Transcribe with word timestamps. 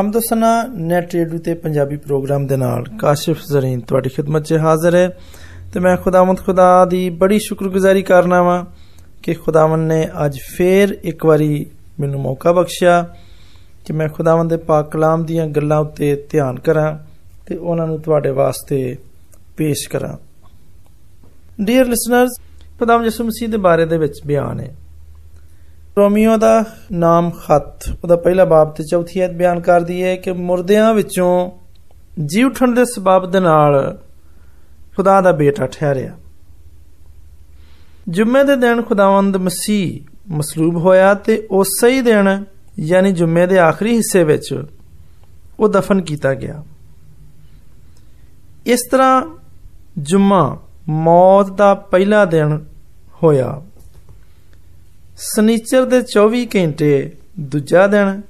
ਹਮਦਸਨਾ 0.00 0.62
net 0.62 1.14
radio 1.14 1.38
ਤੇ 1.38 1.54
Punjabi 1.54 1.96
programme 1.96 2.46
ਦੇ 2.46 2.56
ਨਾਲ 2.56 2.84
ਕਾਸ਼ਿਫ 2.98 3.38
ਜ਼ਰੀਨ 3.46 3.80
ਤੁਹਾਡੀ 3.80 4.08
ਖidmat 4.08 4.40
'ਚ 4.40 4.52
ਹਾਜ਼ਰ 4.52 4.94
ਹੈ। 4.94 5.18
ਤੇ 5.74 5.80
ਮੈਂ 5.80 5.96
ਖੁਦਾਵੰਦ 5.96 6.38
ਖੁਦਾ 6.38 6.84
ਦੀ 6.84 7.10
ਬੜੀ 7.10 7.38
ਸ਼ੁਕਰਗੁਜ਼ਾਰੀ 7.38 8.02
ਕਰਨਾ 8.02 8.42
ਵਾਂ 8.42 8.64
ਕਿ 9.22 9.34
ਖੁਦਾਵੰਦ 9.34 9.88
ਨੇ 9.88 10.08
ਅੱਜ 10.24 10.38
ਫੇਰ 10.56 10.98
ਇੱਕ 11.04 11.26
ਵਾਰੀ 11.26 11.66
ਮੈਨੂੰ 12.00 12.20
ਮੌਕਾ 12.20 12.52
ਬਖਸ਼ਿਆ 12.52 13.14
ਕਿ 13.84 13.92
ਮੈਂ 13.92 14.08
ਖੁਦਾਵੰਦ 14.08 14.50
ਦੇ 14.50 14.56
ਪਾਕ 14.56 14.90
ਕਲਾਮ 14.90 15.24
ਦੀਆਂ 15.24 15.46
ਗੱਲਾਂ 15.46 15.78
ਉੱਤੇ 15.78 16.26
ਧਿਆਨ 16.30 16.58
ਕਰਾਂ 16.58 16.98
ਤੇ 17.46 17.56
ਉਹਨਾਂ 17.56 17.86
ਨੂੰ 17.86 18.00
ਤੁਹਾਡੇ 18.00 18.30
ਵਾਸਤੇ 18.30 18.96
ਪੇਸ਼ 19.56 19.88
ਕਰਾਂ। 19.88 20.16
ਡੀਅਰ 21.64 21.84
ਲਿਸਨਰਸ 21.84 22.40
ਖੁਦਾਵੰਦ 22.78 23.04
ਯਿਸੂ 23.04 23.24
ਮਸੀਹ 23.24 23.48
ਦੇ 23.48 23.56
ਬਾਰੇ 23.56 23.86
ਦੇ 23.86 23.98
ਵਿੱਚ 23.98 24.20
ਬਿਆਨ 24.26 24.60
ਹੈ। 24.60 24.74
ਰੋਮੀਓ 25.98 26.36
ਦਾ 26.36 26.64
ਨਾਮ 26.92 27.30
ਖਤ, 27.30 27.88
ਉਹਦਾ 28.04 28.16
ਪਹਿਲਾ 28.16 28.44
ਬਾਬ 28.44 28.70
ਤੇ 28.70 28.84
ਚੌਥੀ 28.84 29.20
ਐਤ 29.20 29.30
ਬਿਆਨ 29.30 29.60
ਕਰਦੀ 29.60 30.02
ਹੈ 30.02 30.16
ਕਿ 30.16 30.32
ਮੁਰਦਿਆਂ 30.32 30.94
ਵਿੱਚੋਂ 30.94 31.50
ਜੀ 32.26 32.42
ਉਠਣ 32.42 32.74
ਦੇ 32.74 32.84
ਸਬਬ 32.84 33.30
ਦੇ 33.30 33.40
ਨਾਲ 33.40 33.98
ਖੁਦਾ 34.96 35.20
ਦਾ 35.20 35.32
ਬੇਟਾ 35.32 35.66
ਠਹਿਰਿਆ। 35.66 36.16
ਜੁਮੇ 38.08 38.44
ਦੇ 38.44 38.56
ਦਿਨ 38.56 38.82
ਖੁਦਾਵੰਦ 38.82 39.36
ਮਸੀਹ 39.36 40.00
ਮਸਲੂਬ 40.30 40.76
ਹੋਇਆ 40.76 41.14
ਤੇ 41.14 41.48
ਉਸੇ 41.50 41.88
ਹੀ 41.88 42.00
ਦਿਨ, 42.00 42.44
ਯਾਨੀ 42.78 43.12
ਜੁਮੇ 43.12 43.46
ਦੇ 43.46 43.58
ਆਖਰੀ 43.58 43.96
ਹਿੱਸੇ 43.96 44.24
ਵਿੱਚ 44.24 44.64
ਉਹ 45.60 45.68
ਦਫਨ 45.68 46.00
ਕੀਤਾ 46.00 46.34
ਗਿਆ। 46.34 46.64
ਇਸ 48.66 48.80
ਤਰ੍ਹਾਂ 48.90 49.38
ਜੁਮਾ 49.98 50.58
ਮੌਤ 50.88 51.50
ਦਾ 51.50 51.74
ਪਹਿਲਾ 51.74 52.24
ਦਿਨ 52.24 52.64
ਹੋਇਆ। 53.22 53.62
ਸਨੀਚਰ 55.16 55.84
ਦੇ 55.84 56.02
24 56.02 56.46
ਘੰਟੇ 56.46 57.12
ਦੂਜਾ 57.40 57.86
ਦਿਨ 57.86 58.22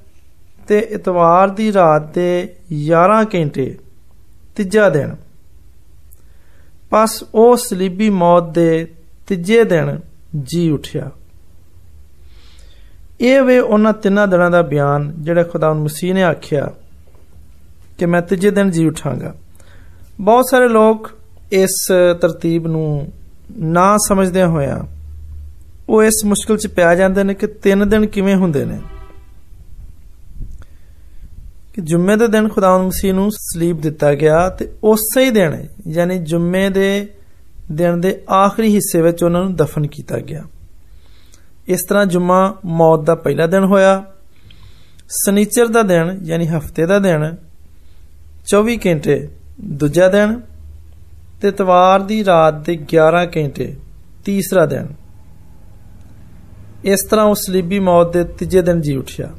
ਤੇ 0.67 0.79
ਇਤਵਾਰ 0.79 1.49
ਦੀ 1.49 1.73
ਰਾਤ 1.73 2.13
ਦੇ 2.13 2.55
11 2.71 3.25
ਘੰਟੇ 3.35 3.77
ਤੀਜਾ 4.55 4.89
ਦਿਨ। 4.89 5.15
ਪਸ 6.89 7.23
ਉਹ 7.35 7.57
ਸਲੀਬੀ 7.57 8.09
ਮੌਤ 8.09 8.49
ਦੇ 8.49 8.87
ਤੀਜੇ 9.27 9.63
ਦਿਨ 9.63 9.99
ਜੀ 10.43 10.69
ਉਠਿਆ। 10.69 11.11
ਇਹ 13.21 13.41
ਵੇ 13.41 13.59
ਉਹਨਾਂ 13.59 13.93
ਤਿੰਨਾਂ 13.93 14.27
ਦਿਨਾਂ 14.27 14.51
ਦਾ 14.51 14.61
ਬਿਆਨ 14.61 15.13
ਜਿਹੜਾ 15.17 15.43
ਖੁਦਾਵੰਦ 15.43 15.83
ਮਸੀਹ 15.83 16.13
ਨੇ 16.13 16.23
ਆਖਿਆ 16.23 16.73
ਕਿ 17.97 18.05
ਮੈਂ 18.05 18.21
ਤੀਜੇ 18.21 18.51
ਦਿਨ 18.51 18.71
ਜੀ 18.71 18.85
ਉਠਾਂਗਾ। 18.85 19.35
ਬਹੁਤ 20.21 20.45
ਸਾਰੇ 20.51 20.67
ਲੋਕ 20.67 21.11
ਇਸ 21.51 21.91
ਤਰਤੀਬ 22.21 22.67
ਨੂੰ 22.67 23.07
ਨਾ 23.57 23.97
ਸਮਝਦਿਆਂ 24.07 24.47
ਹੋਇਆਂ 24.47 25.02
ਉਹ 25.89 26.03
ਇਸ 26.03 26.25
ਮੁਸ਼ਕਲ 26.25 26.57
'ਚ 26.57 26.67
ਪਿਆ 26.67 26.95
ਜਾਂਦੇ 26.95 27.23
ਨੇ 27.23 27.33
ਕਿ 27.33 27.47
ਤਿੰਨ 27.47 27.89
ਦਿਨ 27.89 28.05
ਕਿਵੇਂ 28.05 28.35
ਹੁੰਦੇ 28.35 28.65
ਨੇ? 28.65 28.79
ਕਿ 31.73 31.81
ਜੁਮੇ 31.81 32.15
ਦੇ 32.15 32.27
ਦਿਨ 32.27 32.49
ਖੁਦਾਵੰਦ 32.49 32.87
ਮਸੀਹ 32.87 33.13
ਨੂੰ 33.13 33.31
ਸਲੀਬ 33.31 33.81
ਦਿੱਤਾ 33.81 34.13
ਗਿਆ 34.13 34.49
ਤੇ 34.49 34.73
ਉਸੇ 34.83 35.25
ਹੀ 35.25 35.29
ਦਿਨ, 35.29 35.67
ਯਾਨੀ 35.87 36.19
ਜੁਮੇ 36.19 36.69
ਦੇ 36.69 37.07
ਦਿਨ 37.71 38.01
ਦੇ 38.01 38.21
ਆਖਰੀ 38.31 38.75
ਹਿੱਸੇ 38.75 39.01
ਵਿੱਚ 39.01 39.23
ਉਹਨਾਂ 39.23 39.41
ਨੂੰ 39.41 39.55
ਦਫਨ 39.55 39.87
ਕੀਤਾ 39.87 40.19
ਗਿਆ। 40.19 40.43
ਇਸ 41.67 41.83
ਤਰ੍ਹਾਂ 41.83 42.05
ਜੁਮਾ 42.05 42.55
ਮੌਤ 42.65 43.03
ਦਾ 43.03 43.15
ਪਹਿਲਾ 43.15 43.47
ਦਿਨ 43.47 43.63
ਹੋਇਆ, 43.63 44.03
ਸਨੀਚਰ 45.09 45.67
ਦਾ 45.67 45.81
ਦਿਨ, 45.81 46.19
ਯਾਨੀ 46.23 46.47
ਹਫ਼ਤੇ 46.47 46.85
ਦਾ 46.85 46.99
ਦਿਨ 46.99 47.35
24 48.47 48.77
ਘੰਟੇ 48.77 49.29
ਦੂਜਾ 49.61 50.07
ਦਿਨ 50.07 50.41
ਤੇ 51.41 51.51
ਤਵਾਰ 51.51 51.99
ਦੀ 51.99 52.25
ਰਾਤ 52.25 52.65
ਦੇ 52.65 52.75
11 52.75 53.25
ਘੰਟੇ 53.25 53.75
ਤੀਸਰਾ 54.25 54.65
ਦਿਨ। 54.65 55.02
ਇਸ 56.85 57.03
ਤਰ੍ਹਾਂ 57.09 57.25
ਉਹ 57.25 57.35
ਸਲੀਬੀ 57.35 57.79
ਮੌਤ 57.79 58.13
ਦੇ 58.13 58.23
ਤੀਜੇ 58.23 58.61
ਦਿਨ 58.61 58.81
ਜੀ 58.81 58.95
ਉਠਿਆ। 58.95 59.29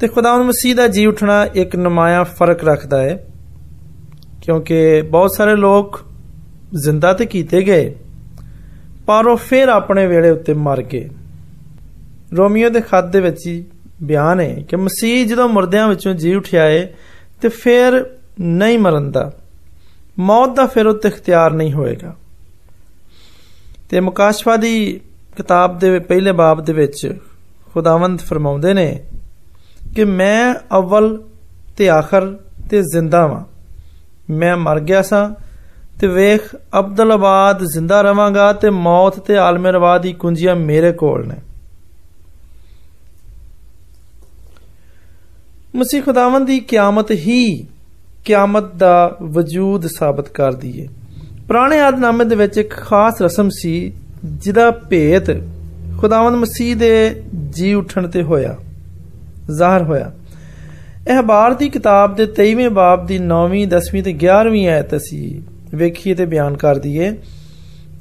ਤੇ 0.00 0.08
ਖੁਦਾਵੰਦ 0.08 0.48
ਮਸੀਹ 0.48 0.74
ਦਾ 0.74 0.86
ਜੀ 0.88 1.06
ਉਠਣਾ 1.06 1.44
ਇੱਕ 1.44 1.76
ਨਮਾਇਆ 1.76 2.22
ਫ਼ਰਕ 2.24 2.64
ਰੱਖਦਾ 2.64 3.02
ਹੈ, 3.02 3.26
ਕਿਉਂਕਿ 4.42 5.02
ਬਹੁਤ 5.02 5.34
ਸਾਰੇ 5.34 5.56
ਲੋਕ 5.56 6.00
ਜ਼ਿੰਦਾ 6.74 7.12
ਤੇ 7.12 7.26
ਕੀਤੇ 7.26 7.62
ਗਏ, 7.62 7.94
ਪਰ 9.06 9.26
ਉਹ 9.26 9.36
ਫਿਰ 9.36 9.68
ਆਪਣੇ 9.68 10.06
ਵੇਲੇ 10.06 10.30
ਉੱਤੇ 10.30 10.54
ਮਰ 10.54 10.82
ਗਏ। 10.82 11.08
ਰੋਮੀਓ 12.36 12.70
ਦੇ 12.70 12.80
ਖੱਤ 12.80 13.04
ਦੇ 13.04 13.20
ਵਿੱਚ 13.20 13.46
ਹੀ 13.46 13.64
ਬਿਆਨ 14.02 14.40
ਹੈ 14.40 14.54
ਕਿ 14.54 14.76
ਮਸੀਹ 14.76 15.26
ਜਦੋਂ 15.26 15.48
ਮੁਰਦਿਆਂ 15.48 15.88
ਵਿੱਚੋਂ 15.88 16.14
ਜੀ 16.14 16.34
ਉਠਿਆ 16.34 16.62
ਹੈ 16.62 16.92
ਤੇ 17.40 17.48
ਫਿਰ 17.48 18.04
ਨਹੀਂ 18.40 18.78
ਮਰਨ 18.78 19.10
ਦਾ। 19.12 19.32
ਮੌਤ 20.18 20.56
ਦਾ 20.56 20.66
ਫਿਰ 20.66 20.86
ਉੱਤੇ 20.86 21.08
ਇਖਤਿਆਰ 21.08 21.52
ਨਹੀਂ 21.52 21.72
ਹੋਏਗਾ। 21.72 22.16
ਤੇ 23.88 24.00
ਮੁਕਾਸ਼ਫਾ 24.00 24.56
ਦੀ 24.56 25.00
ਕਿਤਾਬ 25.36 25.78
ਦੇ 25.78 25.98
ਪਹਿਲੇ 25.98 26.32
ਬਾਬ 26.32 26.64
ਦੇ 26.64 26.72
ਵਿੱਚ 26.72 27.18
ਖੁਦਾਵੰਦ 27.74 28.20
ਫਰਮਾਉਂਦੇ 28.20 28.74
ਨੇ 28.74 29.02
ਕਿ 29.94 30.04
ਮੈਂ 30.04 30.54
ਅਵਲ 30.78 31.22
ਤੇ 31.76 31.90
ਆਖਰ 31.90 32.38
ਤੇ 32.70 32.82
ਜ਼ਿੰਦਾ 32.82 33.26
ਵਾਂ। 33.26 33.44
ਮੈਂ 34.30 34.56
ਮਰ 34.56 34.80
ਗਿਆ 34.80 35.02
ਸਾਂ 35.02 35.30
ਤੇ 36.00 36.06
ਵੇਖ 36.06 36.56
ਅਬਦੁਲਬਾਦ 36.78 37.64
ਜ਼ਿੰਦਾ 37.64 38.00
ਰਵਾਂਗਾ 38.00 38.52
ਤੇ 38.52 38.70
ਮੌਤ 38.70 39.20
ਤੇ 39.20 39.36
ਆਲਮੇ 39.36 39.72
ਰਵਾ 39.72 39.98
ਦੀ 39.98 40.12
ਕੁੰਜੀਆਂ 40.12 40.56
ਮੇਰੇ 40.56 40.92
ਕੋਲ 40.92 41.28
ਨੇ। 41.28 41.36
ਮਸੀਹ 45.76 46.02
ਖੁਦਾਵੰਦ 46.02 46.46
ਦੀ 46.46 46.60
ਕਿਆਮਤ 46.60 47.10
ਹੀ 47.10 47.66
ਕਿਆਮਤ 48.24 48.74
ਦਾ 48.74 49.16
ਵਜੂਦ 49.22 49.86
ਸਾਬਤ 49.86 50.28
ਕਰਦੀ 50.28 50.80
ਏ 50.80 50.88
ਪੁਰਾਣੇ 51.48 51.78
ਆਦਨਾਮੇ 51.80 52.24
ਦੇ 52.24 52.36
ਵਿੱਚ 52.36 52.58
ਇੱਕ 52.58 52.72
ਖਾਸ 52.74 53.20
ਰਸਮ 53.22 53.48
ਸੀ, 53.52 53.92
ਜਿਹਦਾ 54.24 54.70
ਭੇਤ 54.70 55.30
ਖੁਦਾਵੰਦ 55.98 56.36
ਮਸੀਹ 56.36 56.76
ਦੇ 56.76 57.22
ਜੀ 57.50 57.72
ਉਠਣ 57.74 58.06
ਤੇ 58.06 58.22
ਹੋਇਆ, 58.22 58.56
ਜ਼ਾਹਰ 59.56 59.82
ਹੋਇਆ। 59.82 60.10
ਇਹ 61.10 61.22
ਬਾਰ 61.22 61.54
ਦੀ 61.54 61.68
ਕਿਤਾਬ 61.68 62.14
ਦੇ 62.16 62.26
23ਵੇਂ 62.26 62.70
ਬਾਬ 62.70 63.06
ਦੀ 63.06 63.18
9ਵੀਂ 63.18 63.66
10ਵੀਂ 63.66 64.02
ਤੇ 64.02 64.14
11ਵੀਂ 64.24 64.66
ਆਇਤ 64.68 64.96
ਅਸੀਂ 64.96 65.40
ਵੇਖੀਏ 65.76 66.14
ਤੇ 66.14 66.26
ਬਿਆਨ 66.26 66.56
ਕਰ 66.56 66.78
ਦਈਏ 66.78 67.10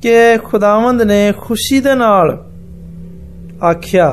ਕਿ 0.01 0.15
ਖੁਦਾਵੰਦ 0.43 1.01
ਨੇ 1.01 1.33
ਖੁਸ਼ੀ 1.37 1.79
ਦੇ 1.79 1.93
ਨਾਲ 1.95 2.37
ਆਖਿਆ 3.63 4.09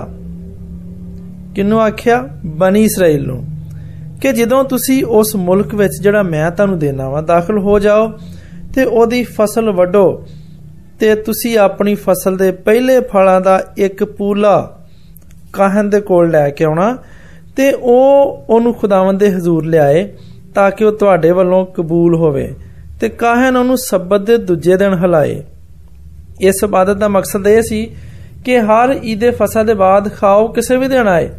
ਕਿਨੂੰ 1.54 1.80
ਆਖਿਆ? 1.80 2.28
ਬਨੀ 2.46 2.82
ਇਸਰਾਇਲ 2.84 3.26
ਨੂੰ, 3.26 3.44
ਕਿ 4.20 4.32
ਜਦੋਂ 4.32 4.62
ਤੁਸੀਂ 4.64 5.04
ਉਸ 5.04 5.34
ਮੁਲਕ 5.36 5.74
ਵਿੱਚ 5.74 6.00
ਜਿਹੜਾ 6.02 6.22
ਮੈਂ 6.22 6.50
ਤੁਹਾਨੂੰ 6.50 6.78
ਦੇਣਾ 6.78 7.08
ਵਾ 7.08 7.20
ਦਾਖਲ 7.20 7.58
ਹੋ 7.58 7.78
ਜਾਓ 7.78 8.08
ਤੇ 8.74 8.84
ਉਹਦੀ 8.84 9.22
ਫਸਲ 9.22 9.70
ਵੱਢੋ 9.70 10.24
ਤੇ 11.00 11.14
ਤੁਸੀਂ 11.14 11.58
ਆਪਣੀ 11.58 11.94
ਫਸਲ 11.94 12.36
ਦੇ 12.36 12.52
ਪਹਿਲੇ 12.52 13.00
ਫਲਾਂ 13.00 13.40
ਦਾ 13.40 13.62
ਇੱਕ 13.76 14.04
ਪੂਲਾ 14.04 14.80
ਕਾਹਨ 15.52 15.90
ਦੇ 15.90 16.00
ਕੋਲ 16.00 16.30
ਲੈ 16.30 16.50
ਕੇ 16.50 16.64
ਆਉਣਾ 16.64 16.98
ਤੇ 17.56 17.72
ਉਹ 17.72 18.44
ਉਹਨੂੰ 18.48 18.74
ਖੁਦਾਵੰਦ 18.74 19.20
ਦੇ 19.20 19.30
ਹਜ਼ੂਰ 19.30 19.64
ਲਿਆਏ 19.64 20.12
ਤਾਂ 20.54 20.70
ਕਿ 20.70 20.84
ਉਹ 20.84 20.92
ਤੁਹਾਡੇ 20.92 21.30
ਵੱਲੋਂ 21.30 21.66
ਕਬੂਲ 21.66 22.14
ਹੋਵੇ 22.14 22.54
ਤੇ 23.00 23.08
ਕਾਹਨ 23.08 23.56
ਉਹਨੂੰ 23.56 23.78
ਸਬਤ 23.78 24.20
ਦੇ 24.20 24.36
ਦੂਜੇ 24.36 24.76
ਦਿਨ 24.76 24.94
ਹਲਾਏ। 24.94 25.42
ਇਸ 26.40 26.54
ਇਬਾਦਤ 26.64 26.96
ਦਾ 26.96 27.08
ਮਕਸਦ 27.08 27.46
ਇਹ 27.46 27.62
ਸੀ 27.62 27.90
ਕਿ 28.44 28.60
ਹਰ 28.60 29.00
ਈਦੇ 29.04 29.30
ਫਸਾ 29.30 29.62
ਦੇ 29.62 29.74
ਬਾਅਦ 29.74 30.12
ਖਾਓ, 30.12 30.48
ਕਿਸੇ 30.48 30.76
ਵੀ 30.76 30.88
ਦਿਨ 30.88 31.08
ਆਏ। 31.08 31.30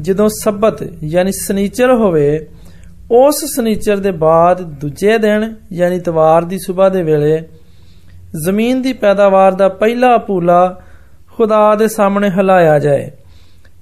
ਜਦੋਂ 0.00 0.28
ਸਬਤ, 0.28 0.88
ਯਾਨੀ 1.04 1.32
ਸਨੀਚਰ 1.32 1.92
ਹੋਵੇ 1.92 2.46
ਉਸ 3.14 3.44
ਸਨੀਚਰ 3.46 3.96
ਦੇ 3.96 4.10
ਬਾਅਦ 4.10 4.62
ਦੂਜੇ 4.80 5.16
ਦਿਨ, 5.18 5.54
ਯਾਨੀ 5.72 5.98
ਤਵਾਰ 6.00 6.44
ਦੀ 6.44 6.58
ਸਵੇਰ 6.58 6.90
ਦੇ 6.90 7.02
ਵੇਲੇ, 7.02 7.42
ਜ਼ਮੀਨ 8.44 8.82
ਦੀ 8.82 8.92
ਪੈਦਾਵਾਰ 8.92 9.52
ਦਾ 9.52 9.68
ਪਹਿਲਾ 9.68 10.16
ਪੂਲਾ 10.18 10.80
ਖੁਦਾ 11.32 11.74
ਦੇ 11.74 11.88
ਸਾਹਮਣੇ 11.88 12.30
ਹਲਾਇਆ 12.30 12.78
ਜਾਏ। 12.78 13.10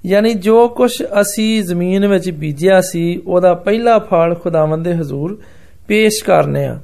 ਯਾਨੀ 0.05 0.33
ਜੋ 0.33 0.67
ਕੁਝ 0.67 0.91
ਅਸੀਂ 1.21 1.63
ਜ਼ਮੀਨ 1.63 2.07
ਵਿੱਚ 2.07 2.29
ਬੀਜਿਆ 2.31 2.81
ਸੀ, 2.81 3.21
ਉਹਦਾ 3.27 3.53
ਪਹਿਲਾ 3.53 3.97
ਫਲ 3.99 4.35
ਖੁਦਾਵੰਦ 4.35 4.83
ਦੇ 4.85 4.93
ਹਜ਼ੂਰ 4.93 5.39
ਪੇਸ਼ 5.87 6.23
ਕਰਨੇ 6.23 6.65
ਆ। 6.65 6.79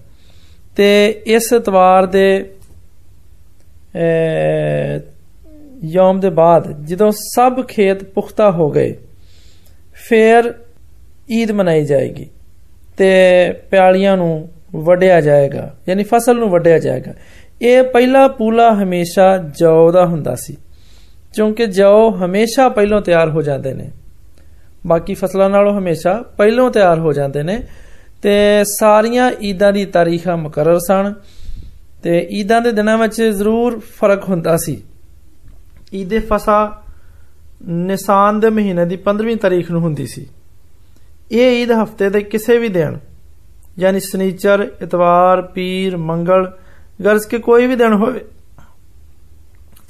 ਤੇ 0.75 1.09
ਇਸ 1.27 1.49
ਤਵਾਰ 1.65 2.05
ਦੇ 2.05 2.49
ਯੋਮ 5.83 6.19
ਦੇ 6.19 6.29
ਬਾਅਦ 6.29 6.85
ਜਦੋਂ 6.85 7.11
ਸਭ 7.11 7.61
ਖੇਤ 7.65 8.03
ਪੁਖਤਾ 8.03 8.51
ਹੋ 8.51 8.69
ਗਏ, 8.71 8.93
ਫਿਰ 10.09 10.53
ਈਦ 11.31 11.51
ਮਨਾਈ 11.51 11.85
ਜਾਏਗੀ। 11.85 12.29
ਤੇ 12.99 13.51
ਪਿਆਲੀਆਂ 13.71 14.15
ਨੂੰ 14.17 14.49
ਵਡਿਆ 14.75 15.21
ਜਾਏਗਾ, 15.21 15.75
ਯਾਨੀ 15.89 16.03
ਫਸਲ 16.03 16.35
ਨੂੰ 16.35 16.49
ਵਡਿਆ 16.49 16.79
ਜਾਏਗਾ। 16.79 17.13
ਇਹ 17.61 17.83
ਪਹਿਲਾ 17.83 18.27
ਪੂਲਾ 18.27 18.71
ਹਮੇਸ਼ਾ 18.73 19.37
ਜੌ 19.59 19.91
ਦਾ 19.91 20.05
ਹੁੰਦਾ 20.05 20.35
ਸੀ, 20.35 20.57
ਕਿਉਂਕਿ 21.33 21.65
ਜੌ 21.65 22.09
ਹਮੇਸ਼ਾ 22.11 22.69
ਪਹਿਲਾਂ 22.69 23.01
ਤਿਆਰ 23.01 23.29
ਹੋ 23.29 23.41
ਜਾਂਦੇ 23.41 23.73
ਨੇ। 23.73 23.89
ਬਾਕੀ 24.87 25.13
ਫਸਲਾਂ 25.13 25.49
ਨਾਲੋਂ 25.49 25.77
ਹਮੇਸ਼ਾ 25.77 26.13
ਪਹਿਲਾਂ 26.37 26.69
ਤਿਆਰ 26.71 26.99
ਹੋ 26.99 27.13
ਜਾਂਦੇ 27.13 27.43
ਨੇ। 27.43 27.61
ਤੇ 28.21 28.63
ਸਾਰੀਆਂ 28.63 29.31
ਈਦਾਂ 29.43 29.73
ਦੀ 29.73 29.85
ਤਾਰੀਖਾਂ 29.85 30.37
ਮੁਕਰਰ 30.37 30.79
ਸਨ, 30.79 31.13
ਤੇ 32.03 32.27
ਈਦਾਂ 32.31 32.61
ਦੇ 32.61 32.71
ਦਿਨਾਂ 32.71 32.97
ਵਿੱਚ 32.97 33.21
ਜ਼ਰੂਰ 33.21 33.79
ਫ਼ਰਕ 33.79 34.29
ਹੁੰਦਾ 34.29 34.57
ਸੀ। 34.57 34.81
ਈਦੇ 35.95 36.19
ਫਸਾ 36.19 36.59
ਨਿਸਾਨ 37.67 38.39
ਦੇ 38.39 38.49
ਮਹੀਨੇ 38.49 38.85
ਦੀ 38.85 38.95
15ਵੀਂ 38.95 39.37
ਤਾਰੀਖ 39.37 39.71
ਨੂੰ 39.71 39.81
ਹੁੰਦੀ 39.81 40.07
ਸੀ। 40.07 40.25
ਇਹ 41.32 41.62
ਈਦ 41.62 41.72
ਹਫਤੇ 41.72 42.10
ਦੇ 42.10 42.20
ਕਿਸੇ 42.20 42.58
ਵੀ 42.58 42.68
ਦਿਨ 42.68 42.98
ਯਾਨੀ 43.78 44.00
ਸਨੀਚਰ 44.00 44.66
ਇਤਵਾਰ 44.82 45.42
ਪੀਰ 45.42 45.96
ਮੰਗਲ 45.96 46.52
ਗਰਜ਼ 47.04 47.26
ਕੇ 47.26 47.38
ਕੋਈ 47.38 47.66
ਵੀ 47.66 47.76
ਦਿਨ 47.76 47.92
ਹੋਵੇ 47.92 48.20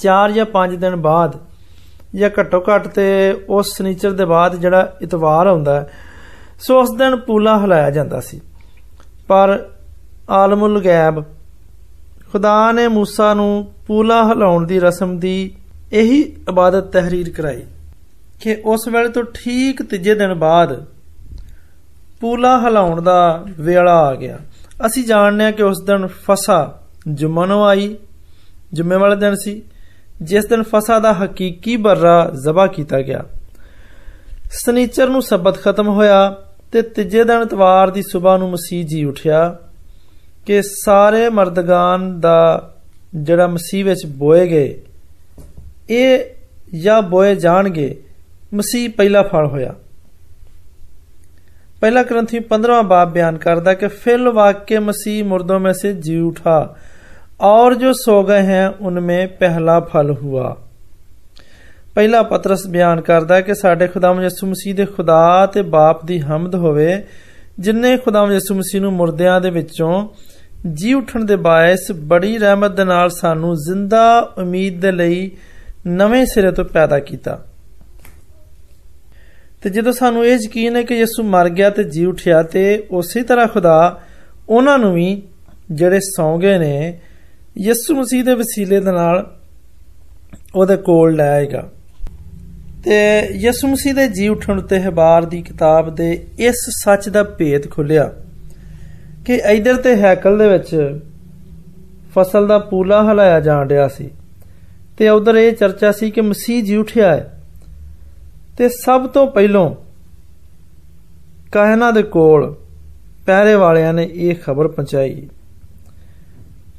4 0.06 0.32
ਜਾਂ 0.32 0.46
5 0.54 0.76
ਦਿਨ 0.76 0.96
ਬਾਅਦ 0.96 1.38
ਜਾਂ 2.14 2.30
ਘੱਟੋ 2.40 2.64
ਘੱਟ 2.70 2.88
ਤੇ 2.88 3.06
ਉਸ 3.48 3.76
ਸਨੀਚਰ 3.76 4.10
ਦੇ 4.10 4.24
ਬਾਅਦ 4.24 4.56
ਜਿਹੜਾ 4.56 4.96
ਇਤਵਾਰ 5.02 5.46
ਆਉਂਦਾ 5.46 5.88
ਸੋ 6.58 6.80
ਉਸ 6.80 6.90
ਦਿਨ 6.90 7.16
ਪੂਲਾ 7.16 7.58
ਹਲਾਇਆ 7.58 7.90
ਜਾਂਦਾ 7.90 8.20
ਸੀ 8.20 8.40
ਪਰ 9.28 9.70
ਆਲਮੁਲ 10.30 10.84
ਗੈਬ 10.84 11.22
ਖੁਦਾ 12.32 12.72
ਨੇ 12.72 12.86
موسی 12.86 13.34
ਨੂੰ 13.34 13.72
ਪੂਲਾ 13.86 14.22
ਹਲਾਉਣ 14.24 14.66
ਦੀ 14.66 14.80
ਰਸਮ 14.80 15.18
ਦੀ 15.18 15.54
ਇਹੀ 15.92 16.20
ਇਬਾਦਤ 16.48 16.90
ਤਹਿਰੀਰ 16.92 17.30
ਕਰਾਈ 17.30 17.62
ਕਿ 18.40 18.62
ਉਸ 18.64 18.88
ਵੇਲੇ 18.88 19.08
ਤੋਂ 19.08 19.22
ਠੀਕ 19.24 19.82
ਤੀਜੇ 19.82 20.14
ਦਿਨ 20.14 20.34
ਬਾਅਦ 20.34 20.84
ਪੂਲਾ 22.19 22.59
ਹਲਾਉਣ 22.59 23.01
ਦਾ 23.01 23.45
ਵੇਲਾ 23.59 23.95
ਆ 23.95 24.15
ਗਿਆ। 24.15 24.37
ਅਸੀਂ 24.85 25.03
ਜਾਣਦੇ 25.03 25.43
ਹਾਂ 25.43 25.51
ਕਿ 25.51 25.63
ਉਸ 25.63 25.83
ਦਿਨ 25.87 26.07
ਫਸਾ 26.07 26.79
ਜੁਮਾ 27.07 27.45
ਨੂੰ 27.45 27.67
ਆਈ, 27.67 27.95
ਜੁਮੇ 28.73 28.95
ਵਾਲੇ 28.95 29.15
ਦਿਨ 29.15 29.35
ਸੀ, 29.35 29.61
ਜਿਸ 30.21 30.45
ਦਿਨ 30.45 30.63
ਫਸਾ 30.63 30.99
ਦਾ 30.99 31.13
ਹਕੀਕੀ 31.13 31.77
ਬਰਰਾ 31.77 32.31
ਜ਼ਬਾ 32.43 32.67
ਕੀਤਾ 32.67 33.01
ਗਿਆ। 33.01 33.23
ਸਨੀਚਰ 34.51 35.09
ਨੂੰ 35.09 35.21
ਸਬਤ 35.21 35.61
ਖਤਮ 35.61 35.87
ਹੋਇਆ 35.87 36.37
ਤੇ 36.71 36.81
ਤੀਜੇ 36.81 37.23
ਦਿਨ 37.23 37.41
ਇਤਵਾਰ 37.41 37.89
ਦੀ 37.89 38.01
ਸਵੇਰ 38.01 38.37
ਨੂੰ 38.37 38.49
ਮਸੀਹ 38.49 38.85
ਜੀ 38.85 39.05
ਉਠਿਆ 39.05 39.57
ਕਿ 40.45 40.61
ਸਾਰੇ 40.61 41.29
ਮਰਦਗਾਨ 41.29 42.19
ਦਾ 42.19 42.73
ਜਿਹੜਾ 43.15 43.47
ਮਸੀਹ 43.47 43.85
ਵਿੱਚ 43.85 44.05
ਬੋਏ 44.05 44.47
ਗਏ, 44.47 44.81
ਇਹ 45.89 46.19
ਜਾਂ 46.81 47.01
ਬੋਏ 47.01 47.35
ਜਾਣਗੇ, 47.35 48.03
ਮਸੀਹ 48.53 48.89
ਪਹਿਲਾ 48.89 49.21
ਫਲ 49.21 49.45
ਹੋਇਆ। 49.45 49.75
पहला 51.82 52.02
ग्रंथी 52.02 52.40
पंद्रवा 52.50 52.82
बाब 52.84 53.12
बयान 53.12 53.36
करता 53.36 53.72
कि 53.74 53.88
फिल 53.96 54.28
वाक्य 54.34 54.80
मसीह 54.80 55.24
मुर्दों 55.24 55.58
में 55.58 55.72
से 55.72 55.92
जी 56.00 56.18
उठा 56.20 56.58
और 57.44 57.74
जो 57.74 57.92
सो 57.94 58.22
गए 58.22 58.42
हैं 58.42 58.66
उनमें 58.82 59.26
पहला 59.38 59.80
फल 59.88 60.14
हुआ 60.22 60.54
ਪਹਿਲਾ 61.94 62.22
ਪਤਰਸ 62.22 62.66
ਬਿਆਨ 62.66 63.00
ਕਰਦਾ 63.00 63.40
ਕਿ 63.40 63.54
ਸਾਡੇ 63.54 63.86
ਖੁਦਾਵੰਦ 63.86 64.22
ਯਿਸੂ 64.22 64.46
ਮਸੀਹ 64.46 64.74
ਦੇ 64.74 64.84
ਖੁਦਾ 64.86 65.46
ਤੇ 65.46 65.62
ਬਾਪ 65.62 66.04
ਦੀ 66.06 66.18
ਹਮਦ 66.20 66.54
ਹੋਵੇ 66.54 67.02
ਜਿਨਨੇ 67.58 67.96
ਖੁਦਾਵੰਦ 67.96 68.32
ਯਿਸੂ 68.32 68.54
ਮਸੀਹ 68.54 68.80
ਨੂੰ 68.80 68.92
ਮੁਰਦਿਆਂ 68.92 69.40
ਦੇ 69.40 69.50
ਵਿੱਚੋਂ 69.50 69.92
ਜੀ 70.74 70.92
ਉਠਣ 70.94 71.24
ਦੇ 71.24 71.36
ਬਾਇਸ 71.36 71.90
ਬੜੀ 72.04 72.36
ਰਹਿਮਤ 72.38 72.70
ਦੇ 72.70 72.84
ਨਾਲ 72.84 73.10
ਸਾਨੂੰ 73.10 73.54
ਜ਼ਿੰਦਾ 73.56 74.04
ਉਮੀਦ 74.38 74.80
ਦੇ 74.80 74.92
ਲਈ 74.92 75.30
ਨਵੇਂ 75.86 76.24
ਸਿਰੇ 76.26 76.50
ਤੋਂ 76.50 76.64
ਪੈਦਾ 76.64 76.98
ਕੀਤਾ 76.98 77.38
ਤੇ 79.61 79.69
ਜਦੋਂ 79.69 79.91
ਸਾਨੂੰ 79.91 80.25
ਇਹ 80.25 80.37
ਯਕੀਨ 80.45 80.75
ਹੈ 80.75 80.83
ਕਿ 80.83 80.95
ਯਿਸੂ 80.95 81.23
ਮਰ 81.23 81.49
ਗਿਆ 81.49 81.69
ਤੇ 81.69 81.83
ਜੀ 81.83 82.05
ਉਠਿਆ 82.05 82.43
ਤੇ 82.43 82.87
ਉਸੇ 82.91 83.23
ਤਰ੍ਹਾਂ 83.23 83.47
ਖੁਦਾ 83.47 84.01
ਉਹਨਾਂ 84.49 84.79
ਨੂੰ 84.79 84.93
ਵੀ 84.93 85.21
ਜਿਹੜੇ 85.71 85.99
ਸੌਂ 85.99 86.39
ਗਏ 86.39 86.57
ਨੇ, 86.57 86.99
ਯਿਸੂ 87.59 87.95
ਮਸੀਹ 87.95 88.23
ਦੇ 88.23 88.33
ਵਸੀਲੇ 88.33 88.79
ਦੇ 88.79 88.91
ਨਾਲ 88.91 89.35
ਉਹਦੇ 90.55 90.77
ਕੋਲ 90.77 91.15
ਲੈ 91.15 91.29
ਆਏਗਾ। 91.29 91.69
ਤੇ 92.85 93.27
ਯਿਸੂ 93.31 93.67
ਮਸੀਹ 93.67 93.93
ਦੇ 93.93 94.07
ਜੀ 94.07 94.27
ਉਠਣ 94.27 94.59
ਉਤੇ 94.59 94.79
ਹਬਾਰ 94.79 95.25
ਦੀ 95.25 95.41
ਕਿਤਾਬ 95.41 95.95
ਦੇ 95.95 96.25
ਇਸ 96.39 96.55
ਸੱਚ 96.83 97.09
ਦਾ 97.09 97.23
ਭੇਦ 97.23 97.69
ਖੁੱਲਿਆ 97.69 98.13
ਕਿ 99.25 99.35
ਇਧਰ 99.35 99.75
ਤੇ 99.75 99.95
ਹੈਕਲ 99.95 100.37
ਦੇ 100.37 100.49
ਵਿੱਚ 100.49 100.99
ਫਸਲ 102.15 102.47
ਦਾ 102.47 102.59
ਪੂਲਾ 102.59 103.11
ਹਲਾਇਆ 103.11 103.39
ਜਾਣ 103.39 103.67
ਰਿਹਾ 103.67 103.87
ਸੀ 103.87 104.09
ਤੇ 104.97 105.09
ਉਧਰ 105.09 105.35
ਇਹ 105.35 105.51
ਚਰਚਾ 105.51 105.91
ਸੀ 105.91 106.11
ਕਿ 106.11 106.21
ਮਸੀਹ 106.21 106.63
ਜੀ 106.63 106.75
ਉਠਿਆ 106.75 107.15
ਹੈ। 107.15 107.38
ਤੇ 108.59 108.69
ਸਭ 108.69 109.07
ਤੋਂ 109.07 109.27
ਪਹਿਲੋਂ 109.27 109.75
ਕਾਹਨਾ 111.51 111.91
ਦੇ 111.91 112.03
ਕੋਲ 112.03 112.55
ਪਹਿਰੇ 113.25 113.53
ਵਾਲਿਆਂ 113.55 113.93
ਨੇ 113.93 114.09
ਇਹ 114.13 114.35
ਖਬਰ 114.35 114.67
ਪਹੁੰਚਾਈ। 114.67 115.27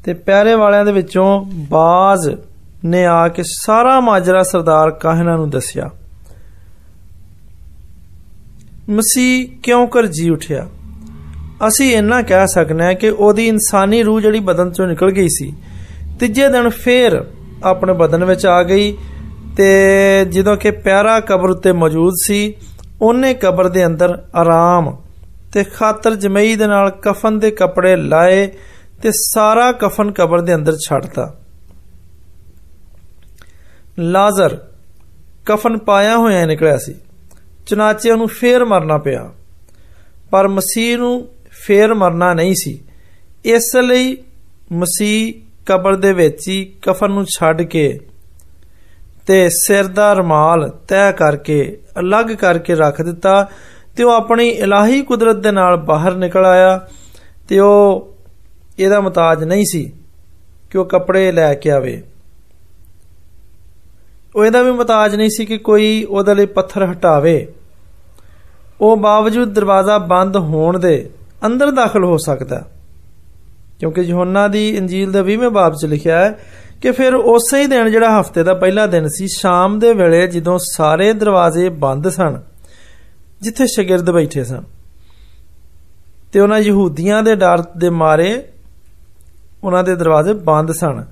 ਤੇ 0.05 0.13
ਪਹਿਰੇ 0.15 0.55
ਵਾਲਿਆਂ 0.55 0.85
ਦੇ 0.85 0.93
ਵਿੱਚੋਂ 0.93 1.45
ਬਾਜ਼ 1.71 2.31
ਨੇ 2.85 3.05
ਆ 3.07 3.29
ਕੇ 3.29 3.43
ਸਾਰਾ 3.43 4.01
ਮਾਜਰਾ 4.01 4.43
ਸਰਦਾਰ 4.43 4.91
ਕਾਹਨਾ 4.91 5.37
ਨੂੰ 5.37 5.51
ਦੱਸਿਆ। 5.51 5.91
ਮਸੀਹ 8.91 9.49
ਕਿਉਂ 9.63 9.87
ਕਰ 9.87 10.07
ਜੀ 10.07 10.31
ਉਠਿਆ? 10.31 10.69
ਅਸੀਂ 11.69 11.97
ਇੰਨਾ 11.97 12.23
ਕਹਿ 12.23 12.49
ਸਕਨੇ 12.49 12.87
ਆ 12.87 12.93
ਕਿ 12.93 13.09
ਉਹਦੀ 13.09 13.49
ਇਨਸਾਨੀ 13.49 14.03
ਰੂਹ 14.03 14.21
ਜਿਹੜੀ 14.21 14.41
ਬਦਨ 14.41 14.73
ਚੋਂ 14.73 14.87
ਨਿਕਲ 14.87 15.11
ਗਈ 15.11 15.29
ਸੀ, 15.29 15.53
ਤੀਜੇ 16.21 16.49
ਦਿਨ 16.49 16.69
ਫੇਰ 16.69 17.25
ਆਪਣੇ 17.65 17.93
ਬਦਨ 17.93 18.25
ਵਿੱਚ 18.25 18.47
ਆ 18.47 18.63
ਗਈ 18.63 18.97
ਤੇ 19.61 20.25
ਜਦੋਂ 20.25 20.57
ਕਿ 20.57 20.71
ਪਿਆਰਾ 20.71 21.21
ਕਬਰ 21.21 21.51
ਉੱਤੇ 21.51 21.73
ਮੌਜੂਦ 21.73 22.15
ਸੀ, 22.23 22.55
ਉਹਨੇ 23.03 23.35
ਕਬਰ 23.35 23.69
ਦੇ 23.69 23.87
ਅੰਦਰ 23.87 24.23
ਆਰਾਮ 24.35 24.97
ਤੇ 25.53 25.65
ਖਾਤਰ 25.65 26.15
ਜਮਈ 26.15 26.57
ਦੇ 26.57 26.67
ਨਾਲ 26.67 26.91
ਕਫਨ 26.91 27.39
ਦੇ 27.39 27.51
ਕੱਪੜੇ 27.51 27.97
ਲਾਏ 27.97 28.47
ਤੇ 29.03 29.11
ਸਾਰਾ 29.13 29.73
ਕਫਨ 29.73 30.13
ਕਬਰ 30.13 30.41
ਦੇ 30.41 30.55
ਅੰਦਰ 30.55 30.77
ਛੱਡਤਾ। 30.87 31.41
ਲਾਜ਼ਰ 33.99 34.59
ਕਫਨ 35.47 35.79
ਪਾਇਆ 35.79 36.17
ਹੋਇਆ 36.17 36.47
ਨਿਕਲਿਆ 36.47 36.79
ਸੀ। 36.79 36.95
ਚਨਾਚੇ 37.67 38.11
ਉਹਨੂੰ 38.11 38.29
ਫੇਰ 38.29 38.65
ਮਰਨਾ 38.65 38.99
ਪਿਆ। 38.99 39.33
ਪਰ 40.31 40.49
ਮਸੀਹ 40.49 40.99
ਨੂੰ 40.99 41.29
ਫੇਰ 41.51 41.95
ਮਰਨਾ 41.95 42.35
ਨਹੀਂ 42.35 42.55
ਸੀ। 42.55 42.85
ਇਸ 43.45 43.77
ਲਈ 43.77 44.17
ਮਸੀਹ 44.73 45.35
ਕਬਰ 45.67 45.97
ਦੇ 45.97 46.13
ਵਿੱਚ 46.13 46.49
ਹੀ 46.49 46.73
ਕਫਨ 46.83 47.11
ਨੂੰ 47.11 47.25
ਛੱਡ 47.25 47.63
ਕੇ 47.63 48.01
ਤੇ 49.31 49.49
ਸਿਰ 49.49 49.87
ਦਾ 49.87 50.13
ਰਮਾਲ 50.13 50.69
ਤੈਅ 50.89 51.13
ਕਰਕੇ, 51.13 51.79
ਅਲੱਗ 52.01 52.27
ਕਰਕੇ 52.27 52.75
ਰੱਖ 52.75 53.03
ਦਿੱਤਾ 53.03 53.49
ਤੇ 53.97 54.05
ਉਹ 54.05 54.11
ਆਪਣੀ 54.11 54.49
ਇਲਾਹੀ 54.49 55.03
ਕੁਦਰਤ 55.03 55.37
ਦੇ 55.37 55.51
ਨਾਲ 55.51 55.77
ਬਾਹਰ 55.77 56.15
ਨਿਕਲ 56.15 56.45
ਆਇਆ 56.45 56.89
ਤੇ 57.49 57.59
ਉਹ 57.59 58.15
ਇਹਦਾ 58.79 59.01
ਮਤਾਜ 59.01 59.45
ਨਹੀਂ 59.45 59.65
ਸੀ 59.65 59.93
ਕਿ 60.71 60.79
ਉਹ 60.79 60.85
ਕੱਪੜੇ 60.85 61.33
ਲੈ 61.33 61.55
ਕੇ 61.55 61.71
ਆਵੇ। 61.71 62.03
ਉਹ 64.37 64.45
ਇਹਦਾ 64.45 64.63
ਵੀ 64.63 64.71
ਮਤਾਜ 64.71 65.17
ਨਹੀਂ 65.17 65.31
ਸੀ 65.31 65.45
ਕਿ 65.45 65.59
ਕੋਈ 65.59 66.05
ਉਹਦੇ 66.05 66.35
ਲਈ 66.35 66.47
ਪੱਥਰ 66.47 66.93
ਹਟਾਵੇ। 66.93 67.53
ਉਹ 68.81 68.97
ਬਾਵਜੂਦ 68.97 69.53
ਦਰਵਾਜ਼ਾ 69.53 69.99
ਬੰਦ 69.99 70.37
ਹੋਣ 70.37 70.79
ਦੇ 70.79 71.11
ਅੰਦਰ 71.47 71.71
ਦਾਖਲ 71.71 72.05
ਹੋ 72.05 72.17
ਸਕਦਾ। 72.17 72.67
ਕਿਉਂਕਿ 73.79 74.01
ਯਹੋਨਾ 74.01 74.49
ਦੀ 74.49 74.69
ਇੰਜੀਲ 74.77 75.13
ਦੇ 75.13 75.23
20ਵੇਂ 75.23 75.51
ਬਾਬ 75.51 75.75
'ਚ 75.75 75.87
ਲਿਖਿਆ 75.87 76.19
ਹੈ 76.19 76.39
ਕਿ 76.81 76.91
ਫਿਰ 76.91 77.15
ਉਸੇ 77.15 77.61
ਹੀ 77.61 77.67
ਦਿਨ 77.67 77.91
ਜਿਹੜਾ 77.91 78.21
ਹਫ਼ਤੇ 78.21 78.43
ਦਾ 78.43 78.55
ਪਹਿਲਾ 78.55 78.87
ਦਿਨ 78.87 79.09
ਸੀ, 79.09 79.27
ਸ਼ਾਮ 79.27 79.79
ਦੇ 79.79 79.93
ਵੇਲੇ 79.93 80.27
ਜਦੋਂ 80.27 80.59
ਸਾਰੇ 80.73 81.13
ਦਰਵਾਜ਼ੇ 81.13 81.69
ਬੰਦ 81.69 82.09
ਸਨ, 82.09 82.41
ਜਿੱਥੇ 83.41 83.67
ਸ਼ਾਗਿਰਦ 83.67 84.11
ਬੈਠੇ 84.11 84.45
ਸਨ, 84.45 84.65
ਤੇ 86.33 86.41
ਉਹਨਾਂ 86.41 86.59
ਯਹੂਦੀਆਂ 86.59 87.23
ਦੇ 87.23 87.35
ਡਰ 87.35 87.63
ਦੇ 87.77 87.91
ਮਾਰੇ 87.91 88.45
ਉਹਨਾਂ 89.65 89.85
ਦੇ 89.85 89.97
ਦਰਵਾਜ਼ੇ 89.97 90.33
ਬੰਦ 90.33 90.73
ਸਨ। 90.73 91.05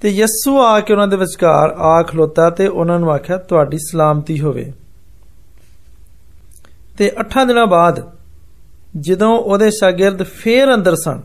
ਤੇ 0.00 0.08
ਯਿਸੂ 0.08 0.60
ਆ 0.60 0.80
ਕੇ 0.80 0.92
ਉਹਨਾਂ 0.92 1.08
ਦੇ 1.08 1.16
ਵਿਚਕਾਰ 1.16 1.70
ਆ 1.70 2.02
ਖਲੋਤਾ 2.02 2.50
ਤੇ 2.50 2.66
ਉਹਨਾਂ 2.66 2.98
ਨੂੰ 2.98 3.12
ਆਖਿਆ, 3.12 3.36
ਤੁਹਾਡੀ 3.36 3.78
ਸਲਾਮਤੀ 3.78 4.40
ਹੋਵੇ। 4.40 4.72
ਤੇ 6.98 7.12
8 7.20 7.44
ਦਿਨਾਂ 7.46 7.66
ਬਾਅਦ 7.66 8.10
ਜਦੋਂ 9.00 9.38
ਉਹਦੇ 9.38 9.70
ਸ਼ਾਗਿਰਦ 9.70 10.22
ਫੇਰ 10.22 10.74
ਅੰਦਰ 10.74 10.94
ਸਨ 10.94 11.20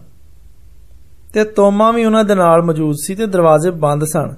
ਤੇ 1.36 1.44
ਤੋਮਾ 1.44 1.92
ਵੀ 1.92 2.04
ਉਹਨਾਂ 2.06 2.24
ਦੇ 2.24 2.36
ਨਾਲ 2.36 2.62
ਮੌਜੂਦ 2.62 2.96
ਸੀ 3.04 3.16
ਤੇ 3.16 3.26
ਦਰਵਾਜ਼ੇ 3.26 3.72
ਬੰਦ 3.72 4.04
ਸਨ। 4.04 4.36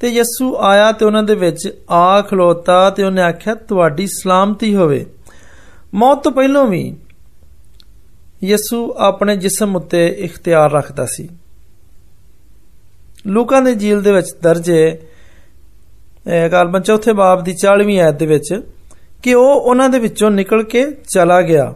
ਤੇ 0.00 0.08
ਯਿਸੂ 0.08 0.56
ਆਇਆ 0.58 0.92
ਤੇ 0.92 1.04
ਉਹਨਾਂ 1.04 1.22
ਦੇ 1.22 1.34
ਵਿੱਚ 1.34 1.68
ਆ 1.90 2.20
ਖਲੋਤਾ 2.20 2.90
ਤੇ 2.90 3.04
ਉਹਨੇ 3.04 3.22
ਆਖਿਆ, 3.22 3.54
ਤੁਹਾਡੀ 3.54 4.06
ਸਲਾਮਤੀ 4.06 4.74
ਹੋਵੇ। 4.74 5.06
ਮੌਤ 5.94 6.22
ਤੋਂ 6.24 6.32
ਪਹਿਲਾਂ 6.32 6.64
ਵੀ 6.64 6.96
ਯਿਸੂ 8.44 8.94
ਆਪਣੇ 8.98 9.36
ਜਿਸਮ 9.36 9.76
ਉੱਤੇ 9.76 10.06
ਇਖਤਿਆਰ 10.18 10.72
ਰੱਖਦਾ 10.72 11.06
ਸੀ। 11.06 11.28
ਲੂਕਾ 13.26 13.60
ਦੇ 13.60 13.74
ਜੀਲ 13.74 14.02
ਦੇ 14.02 14.12
ਵਿੱਚ 14.12 14.26
ਦਰਜ 14.42 14.70
ਹੈ 14.70 16.48
ਕਾਲਬਨ 16.48 16.80
ਚੌਥੇ 16.80 17.12
ਬਾਬ 17.12 17.44
ਦੀ 17.44 17.54
40ਵੀਂ 17.54 18.00
ਆਇਤ 18.00 18.14
ਦੇ 18.14 18.26
ਵਿੱਚ 18.26 18.60
ਕਿ 19.22 19.34
ਉਹ 19.34 19.60
ਉਹਨਾਂ 19.60 19.88
ਦੇ 19.88 19.98
ਵਿੱਚੋਂ 19.98 20.30
ਨਿਕਲ 20.30 20.62
ਕੇ 20.62 20.90
ਚਲਾ 21.08 21.40
ਗਿਆ। 21.42 21.74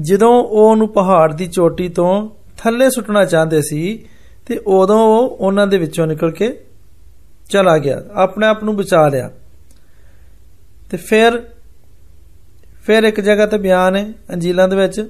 ਜਦੋਂ 0.00 0.30
ਉਹ 0.30 0.70
ਉਹਨੂੰ 0.70 0.88
ਪਹਾੜ 0.88 1.32
ਦੀ 1.34 1.46
ਚੋਟੀ 1.46 1.88
ਤੋਂ 1.88 2.37
ਥੱਲੇ 2.58 2.90
ਸੁੱਟਣਾ 2.90 3.24
ਚਾਹੁੰਦੇ 3.24 3.62
ਸੀ 3.62 3.98
ਤੇ 4.46 4.58
ਉਦੋਂ 4.66 4.98
ਉਹ 4.98 5.36
ਉਹਨਾਂ 5.36 5.66
ਦੇ 5.66 5.78
ਵਿੱਚੋਂ 5.78 6.06
ਨਿਕਲ 6.06 6.30
ਕੇ 6.30 6.60
ਚਲਾ 7.50 7.78
ਗਿਆ, 7.78 8.02
ਆਪਣੇ 8.14 8.46
ਆਪ 8.46 8.64
ਨੂੰ 8.64 8.76
ਬਚਾ 8.76 9.08
ਲਿਆ। 9.08 9.30
ਤੇ 10.90 10.96
ਫਿਰ 10.96 11.42
ਫਿਰ 12.82 13.02
ਇੱਕ 13.02 13.20
ਜਗ੍ਹਾ 13.20 13.46
ਤੇ 13.46 13.58
ਬਿਆਨ 13.58 13.96
ਹੈ 13.96 14.12
ਅੰਜੀਲਾਂ 14.32 14.68
ਦੇ 14.68 14.76
ਵਿੱਚ, 14.76 15.00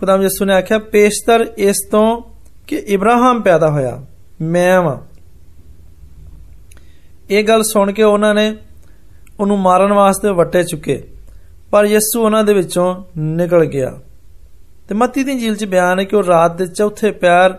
ਖੁਦਾਮ 0.00 0.22
ਯਿਸੂ 0.22 0.44
ਨੇ 0.44 0.54
ਆਖਿਆ, 0.54 0.78
ਪੇਸ਼ਤਰ 0.78 1.46
ਇਸ 1.58 1.76
ਤੋਂ 1.90 2.22
ਕਿ 2.66 2.76
ਇਬਰਾਹਿਮ 2.76 3.42
ਪੈਦਾ 3.42 3.70
ਹੋਇਆ, 3.70 4.06
ਮੈਂ 4.40 4.80
ਵਾਂ। 4.82 4.98
ਇਹ 7.30 7.44
ਗੱਲ 7.44 7.62
ਸੁਣ 7.62 7.92
ਕੇ 7.92 8.02
ਉਹਨਾਂ 8.02 8.34
ਨੇ 8.34 8.56
ਉਹਨੂੰ 9.40 9.58
ਮਾਰਨ 9.58 9.92
ਵਾਸਤੇ 9.92 10.28
ਵੱਟੇ 10.28 10.62
ਚੁੱਕੇ, 10.62 11.02
ਪਰ 11.70 11.84
ਯਿਸੂ 11.84 12.22
ਉਹਨਾਂ 12.22 12.44
ਦੇ 12.44 12.54
ਵਿੱਚੋਂ 12.54 13.04
ਨਿਕਲ 13.18 13.64
ਗਿਆ। 13.64 14.00
ਤੇ 14.88 14.94
ਮੱਤੀ 14.94 15.24
ਦੀ 15.24 15.38
ਝੀਲ 15.40 15.56
'ਚ 15.56 15.64
ਬਿਆਨ 15.64 15.98
ਹੈ 15.98 16.04
ਕਿ 16.04 16.16
ਉਹ 16.16 16.22
ਰਾਤ 16.22 16.56
ਦੇ 16.56 16.66
ਚੌਥੇ 16.66 17.10
ਪਿਆਰ 17.10 17.58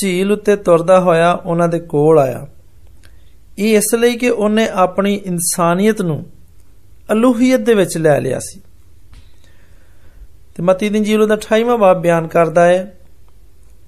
ਝੀਲ 0.00 0.32
ਉੱਤੇ 0.32 0.56
ਤੁਰਦਾ 0.56 1.00
ਹੋਇਆ 1.00 1.32
ਉਹਨਾਂ 1.32 1.68
ਦੇ 1.68 1.78
ਕੋਲ 1.80 2.18
ਆਇਆ। 2.18 2.46
ਇਹ 3.58 3.76
ਇਸ 3.76 3.94
ਲਈ 3.94 4.16
ਕਿ 4.16 4.30
ਉਹਨੇ 4.30 4.68
ਆਪਣੀ 4.68 5.14
ਇਨਸਾਨੀਅਤ 5.14 6.02
ਨੂੰ 6.02 6.26
ਅਲੂਹੀਅਤ 7.12 7.60
ਦੇ 7.60 7.74
ਵਿੱਚ 7.74 7.96
ਲੈ 7.98 8.20
ਲਿਆ 8.20 8.38
ਸੀ। 8.38 8.60
ਤੇ 10.54 10.62
ਮਤੀ 10.62 10.88
ਦੀ 10.88 11.00
ਜੀਲ 11.00 11.26
ਦਾ 11.26 11.34
28ਵਾਂ 11.34 11.78
ਬਾਬ 11.78 12.02
ਬਿਆਨ 12.02 12.26
ਕਰਦਾ 12.26 12.64
ਹੈ 12.64 12.98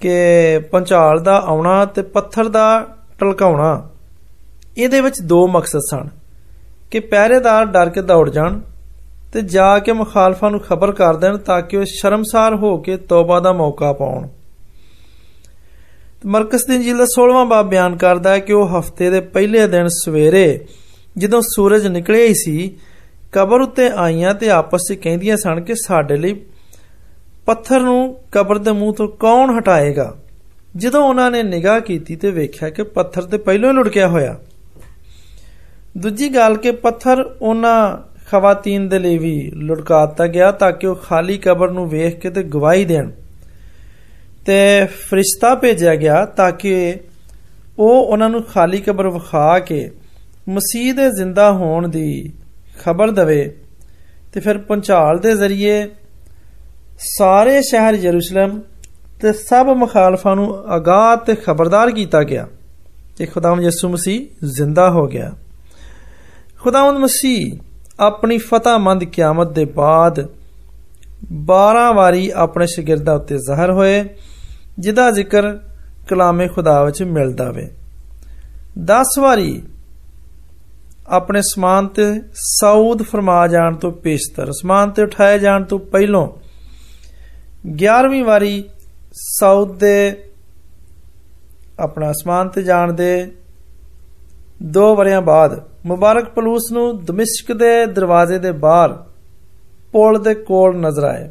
ਕਿ 0.00 0.14
ਪੰਚਾਲ 0.58 1.20
ਦਾ 1.22 1.38
ਆਉਣਾ 1.40 1.84
ਤੇ 1.84 2.02
ਪੱਥਰ 2.02 2.48
ਦਾ 2.48 2.86
ਟਲਕਾਉਣਾ, 3.18 3.90
ਇਹਦੇ 4.78 5.00
ਵਿੱਚ 5.00 5.20
ਦੋ 5.20 5.48
ਮਕਸਦ 5.48 5.80
ਸਨ, 5.90 6.08
ਕਿ 6.90 7.00
ਪਹਿਰੇਦਾਰ 7.00 7.66
ਡਰ 7.66 7.88
ਕੇ 7.88 8.02
ਦੌੜ 8.02 8.30
ਜਾਣ 8.30 8.60
ਤੇ 9.36 9.42
ਜਾ 9.42 9.78
ਕੇ 9.78 9.92
ਮੁਖਾਲਫਾਂ 9.92 10.50
ਨੂੰ 10.50 10.60
ਖਬਰ 10.60 10.92
ਕਰ 10.92 11.16
ਦੇਣ 11.16 11.36
ਤਾਂ 11.36 11.62
ਕਿ 11.62 11.76
ਉਹ 11.76 11.84
ਸ਼ਰਮਸਾਰ 11.84 12.54
ਹੋ 12.54 12.76
ਕੇ 12.78 12.96
ਤੌਬਾ 12.96 13.40
ਦਾ 13.40 13.52
ਮੌਕਾ 13.52 13.92
ਪਾਉਣ। 13.92 14.28
ਮਰਕਸ 16.26 16.64
ਦੀ 16.64 16.74
ਇੰਜੀਲ 16.74 16.96
ਦਾ 16.96 17.06
16ਵਾਂ 17.14 17.46
ਬਾਬ 17.46 17.68
ਬਿਆਨ 17.68 17.96
ਕਰਦਾ 17.96 18.30
ਹੈ 18.30 18.38
ਕਿ 18.38 18.52
ਉਹ 18.52 18.78
ਹਫ਼ਤੇ 18.78 19.10
ਦੇ 19.10 19.20
ਪਹਿਲੇ 19.20 19.66
ਦਿਨ 19.66 19.88
ਸਵੇਰੇ 19.88 20.66
ਜਦੋਂ 21.18 21.42
ਸੂਰਜ 21.42 21.86
ਨਿਕਲਿਆ 21.86 22.26
ਹੀ 22.26 22.34
ਸੀ, 22.34 22.76
ਕਬਰ 23.32 23.60
ਉੱਤੇ 23.60 23.90
ਆਈਆਂ 23.96 24.34
ਤੇ 24.34 24.50
ਆਪਸ 24.50 24.80
ਵਿੱਚ 24.90 25.00
ਕਹਿੰਦੀਆਂ 25.00 25.36
ਸਨ 25.36 25.60
ਕਿ 25.60 25.74
ਸਾਡੇ 25.74 26.16
ਲਈ 26.16 26.40
ਪੱਥਰ 27.46 27.80
ਨੂੰ 27.80 28.18
ਕਬਰ 28.32 28.58
ਦੇ 28.58 28.72
ਮੂੰਹ 28.72 28.94
ਤੋਂ 28.94 29.08
ਕੌਣ 29.08 29.58
ਹਟਾਏਗਾ? 29.58 30.16
ਜਦੋਂ 30.76 31.04
ਉਹਨਾਂ 31.04 31.30
ਨੇ 31.30 31.42
ਨਿਗਾਹ 31.42 31.80
ਕੀਤੀ 31.80 32.16
ਤੇ 32.16 32.30
ਵੇਖਿਆ 32.30 32.70
ਕਿ 32.70 32.82
ਪੱਥਰ 32.82 33.22
ਤੇ 33.22 33.38
ਪਹਿਲਾਂ 33.38 33.70
ਹੀ 33.70 33.74
ਲੁੜਕਿਆ 33.74 34.08
ਹੋਇਆ। 34.08 34.38
ਦੂਜੀ 35.98 36.34
ਗੱਲ 36.34 36.56
ਕਿ 36.56 36.70
ਪੱਥਰ 36.70 37.36
ਉਹਨਾਂ 37.42 37.96
ਖਵਾਤੀਨ 38.30 38.88
ਦੇ 38.88 38.98
ਲਈ 38.98 39.18
ਵੀ 39.18 39.50
ਲੁੜਕਾਤਾ 39.54 40.26
ਗਿਆ 40.26 40.50
ਤਾਂ 40.52 40.72
ਕਿ 40.72 40.86
ਉਹ 40.86 40.96
ਖਾਲੀ 40.96 41.38
ਕਬਰ 41.38 41.70
ਨੂੰ 41.70 41.88
ਵੇਖ 41.88 42.18
ਕੇ 42.18 42.30
ਤੇ 42.30 42.42
ਗਵਾਹੀ 42.42 42.84
ਦੇਣ। 42.84 43.10
ਤੇ 44.46 44.84
ਫਰਿਸ਼ਤਾ 44.84 45.54
ਭੇਜਿਆ 45.54 45.94
ਗਿਆ 45.94 46.24
ਤਾਂ 46.26 46.52
ਕਿ 46.52 47.00
ਉਹ 47.78 48.06
ਉਹਨਾਂ 48.06 48.28
ਨੂੰ 48.28 48.42
ਖਾਲੀ 48.42 48.80
ਕਬਰ 48.80 49.08
ਵਿਖਾ 49.08 49.58
ਕੇ 49.58 49.90
ਮਸੀਹ 50.48 50.94
ਦੇ 50.94 51.10
ਜ਼ਿੰਦਾ 51.10 51.52
ਹੋਣ 51.52 51.88
ਦੀ 51.88 52.32
ਖਬਰ 52.84 53.10
ਦਵੇ 53.10 53.56
ਤੇ 54.32 54.40
ਫਿਰ 54.40 54.58
ਪੰਚਾਲ 54.58 55.18
ਦੇ 55.18 55.36
ਜ਼ਰੀਏ 55.36 55.88
ਸਾਰੇ 56.98 57.62
ਸ਼ਹਿਰ 57.62 57.94
ਯਰੂਸ਼ਲਮ 57.94 58.60
ਤੇ 59.20 59.32
ਸਭ 59.32 59.66
ਮੁਖਾਲਫਾਂ 59.76 60.36
ਨੂੰ 60.36 60.58
ਆਗਾਹ 60.58 61.16
ਤੇ 61.16 61.34
ਖਬਰਦਾਰ 61.34 61.90
ਕੀਤਾ 61.90 62.22
ਗਿਆ 62.22 62.48
ਕਿ 63.16 63.26
ਖੁਦਾਵੰਦ 63.26 63.62
ਯਿਸੂ 63.62 63.88
ਮਸੀਹ 63.88 64.26
ਜ਼ਿੰਦਾ 64.44 64.90
ਹੋ 64.90 65.06
ਗਿਆ। 65.06 65.32
ਖੁਦਾਵੰਦ 66.60 66.98
ਮਸੀਹ 66.98 67.56
ਆਪਣੀ 68.00 68.38
ਫਤਹਮੰਦ 68.38 69.04
ਕਿਆਮਤ 69.04 69.52
ਦੇ 69.52 69.64
ਬਾਅਦ 69.64 70.28
12 71.46 71.92
ਵਾਰੀ 71.94 72.30
ਆਪਣੇ 72.34 72.66
ਸ਼ਾਗਿਰਦਾਂ 72.66 73.14
ਉੱਤੇ 73.14 73.36
ਜ਼ਾਹਰ 73.38 73.70
ਹੋਏ, 73.70 74.04
ਜਿਹਦਾ 74.78 75.10
ਜ਼ਿਕਰ 75.10 75.58
ਕਲਾਮੇ 76.08 76.48
ਖੁਦਾ 76.48 76.84
ਵਿੱਚ 76.84 77.02
ਮਿਲਦਾ 77.02 77.50
ਵੇ। 77.50 77.70
10 78.86 79.18
ਵਾਰੀ 79.18 79.62
ਆਪਣੇ 81.08 81.40
ਸਮਾਨ 81.42 81.86
ਤੇ 81.86 82.02
ਸਾਊਦ 82.34 83.02
ਫਰਮਾ 83.02 83.46
ਜਾਣ 83.46 83.74
ਤੋਂ 83.74 83.92
ਪੇਸ਼ਤਰ, 83.92 84.52
ਸਮਾਨ 84.52 84.90
ਤੇ 84.90 85.02
ਉਠਾਏ 85.02 85.38
ਜਾਣ 85.38 85.64
ਤੋਂ 85.64 85.78
ਪਹਿਲਾਂ 85.78 86.26
11ਵੀਂ 87.78 88.24
ਵਾਰੀ 88.24 88.64
ਸਾਊਦ 89.12 89.78
ਦੇ 89.78 90.24
ਆਪਣਾ 91.80 92.10
ਅਸਮਾਨ 92.10 92.48
ਤੇ 92.48 92.62
ਜਾਣ 92.62 92.92
ਦੇ 92.92 93.32
2 94.78 94.94
ਵਰਿਆਂ 94.96 95.22
ਬਾਅਦ 95.22 95.62
ਮੁਬਾਰਕ 95.86 96.28
ਪਲੂਸ 96.28 96.72
ਨੂੰ 96.72 97.04
ਦਮਿਸ਼ਕ 97.04 97.52
ਦੇ 97.52 97.86
ਦਰਵਾਜ਼ੇ 97.86 98.38
ਦੇ 98.38 98.52
ਬਾਹਰ 98.52 98.92
ਪੁਲ 99.92 100.22
ਦੇ 100.22 100.34
ਕੋਲ 100.34 100.76
ਨਜ਼ਰ 100.80 101.04
ਆਏ। 101.04 101.30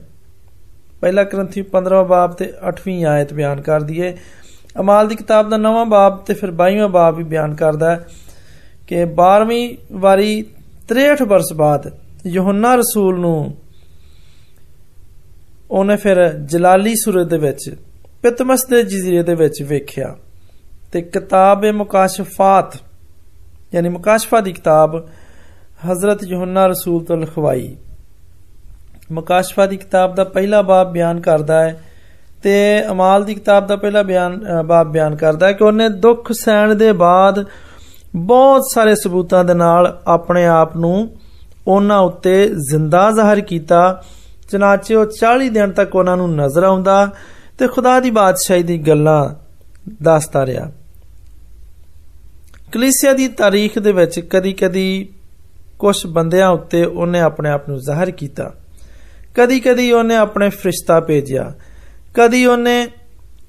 ਪਹਿਲਾ 1.02 1.24
ਗ੍ਰੰਥੀ 1.24 1.62
15ਵਾਂ 1.62 2.04
ਬਾਬ 2.04 2.34
ਤੇ 2.34 2.54
8ਵੀਂ 2.70 3.06
ਆਇਤ 3.06 3.34
ਬਿਆਨ 3.34 3.62
ਕਰਦੀ 3.62 4.02
ਏ 4.02 4.18
ਅਮਾਲ 4.80 5.08
ਦੀ 5.08 5.16
ਕਿਤਾਬ 5.16 5.50
ਦਾ 5.50 5.58
9ਵਾਂ 5.58 5.86
ਬਾਬ 5.86 6.18
ਤੇ 6.18 6.34
ਫਿਰ 6.34 6.52
22ਵਾਂ 6.52 6.90
ਬਾਬ 6.90 7.16
ਵੀ 7.16 7.24
ਬਿਆਨ 7.24 7.56
ਕਰਦਾ 7.56 7.92
ਹੈ 7.92 8.08
ਕਿ 8.88 9.04
12ਵੀਂ 9.04 9.78
ਵਾਰੀ 9.92 10.46
63 10.90 11.28
ਬਰਸ 11.28 11.54
ਬਾਅਦ 11.56 11.92
ਯੋਹੰਨਾ 12.28 12.76
ਰਸੂਲ 12.76 13.20
ਨੂੰ 13.20 13.54
ਉਹਨੇ 15.72 15.96
ਫਿਰ 15.96 16.30
ਜਲਾਲੀ 16.30 16.96
ਸੂਰਜ 16.96 17.30
ਦੇ 17.30 17.38
ਵਿੱਚ, 17.38 17.76
ਪਿਤਮਸ 18.22 18.66
ਦੇ 18.66 18.84
ਜਜ਼ੀਰੇ 18.84 19.24
ਦੇ 19.24 19.36
ਵਿੱਚ 19.36 19.64
ਵੇਖਿਆ 19.64 20.16
ਤੇ 20.92 21.02
ਕਿਤਾਬ 21.02 21.66
ਮੁਕਾਸ਼ਫਾਤ 21.66 22.78
ਯਾਨੀ 23.75 23.89
ਮੁਕਾਸ਼ਫਾ 23.89 24.41
ਦੀ 24.41 24.53
ਕਿਤਾਬ 24.53 24.96
ਹਜ਼ਰਤ 25.91 26.24
ਯੋਹੰਨਾ 26.24 26.65
ਰਸੂਲ 26.65 27.03
ਤੋਂ 27.03 27.17
ਲਿਖਵਾਈ। 27.17 27.75
ਮੁਕਾਸ਼ਫਾ 29.12 29.65
ਦੀ 29.65 29.77
ਕਿਤਾਬ 29.77 30.15
ਦਾ 30.15 30.24
ਪਹਿਲਾ 30.24 30.62
ਬਾਬ 30.62 30.91
ਬਿਆਨ 30.91 31.22
ਕਰਦਾ 31.22 31.60
ਹੈ 31.63 31.82
ਤੇ 32.44 32.88
ਅਮਾਲ 32.88 33.24
ਦੀ 33.24 33.34
ਕਿਤਾਬ 33.34 33.67
ਦਾ 33.67 33.75
ਪਹਿਲਾ 33.75 34.03
ਬਿਆਨ 34.03 34.63
ਬਾਬ 34.65 34.91
ਬਿਆਨ 34.91 35.15
ਕਰਦਾ 35.15 35.48
ਹੈ 35.48 35.51
ਕਿ 35.51 35.63
ਉਹਨੇ 35.63 35.89
ਦੁੱਖ 35.89 36.32
ਸਹਿਣ 36.32 36.75
ਦੇ 36.75 36.91
ਬਾਅਦ 36.91 37.46
ਬਹੁਤ 38.15 38.62
ਸਾਰੇ 38.74 38.96
ਸਬੂਤਾਂ 38.96 39.44
ਦੇ 39.44 39.53
ਨਾਲ 39.53 40.01
ਆਪਣੇ 40.08 40.46
ਆਪ 40.46 40.77
ਨੂੰ 40.77 41.10
ਉਹਨਾਂ 41.67 42.00
ਉੱਤੇ 42.00 42.48
ਜ਼ਿੰਦਾ 42.48 43.12
ਜ਼ਾਹਰ 43.12 43.39
ਕੀਤਾ, 43.39 44.03
ਚਨਾਚੇ 44.51 44.96
ਉਹ 44.96 45.05
40 45.05 45.50
ਦਿਨ 45.50 45.72
ਤੱਕ 45.72 45.96
ਉਹਨਾਂ 45.96 46.17
ਨੂੰ 46.17 46.36
ਨਜ਼ਰ 46.36 46.63
ਆਉਂਦਾ 46.63 47.10
ਤੇ 47.58 47.67
ਖੁਦਾ 47.67 48.00
ਦੀ 48.00 48.12
ਬਾਦਸ਼ਾਹੀ 48.12 48.63
ਦੀ 48.63 48.77
ਗੱਲਾਂ 48.77 49.29
ਦੱਸਦਾ 50.03 50.46
ਰਿਹਾ। 50.46 50.72
ਕਲੀਸਿਆ 52.75 53.12
ਦੀ 53.12 53.29
ਤਾਰੀਖ 53.29 53.79
ਦੇ 53.79 53.93
ਵਿੱਚ 53.93 54.21
ਕਦੀ-ਕਦੀ 54.21 55.09
ਕੁਝ 55.79 56.07
ਬੰਦਿਆਂ 56.07 56.50
ਉੱਤੇ 56.50 56.85
ਉਹਨੇ 56.85 57.21
ਆਪਣੇ 57.21 57.50
ਆਪ 57.50 57.69
ਨੂੰ 57.69 57.79
ਜ਼ਾਹਰ 57.79 58.11
ਕੀਤਾ 58.11 58.53
ਕਦੀ-ਕਦੀ 59.35 59.93
ਉਹਨੇ 59.93 60.17
ਆਪਣੇ 60.17 60.49
ਫਰਿਸ਼ਤਾ 60.49 61.00
ਭੇਜਿਆ 61.00 61.53
ਕਦੀ 62.15 62.45
ਉਹਨੇ 62.47 62.89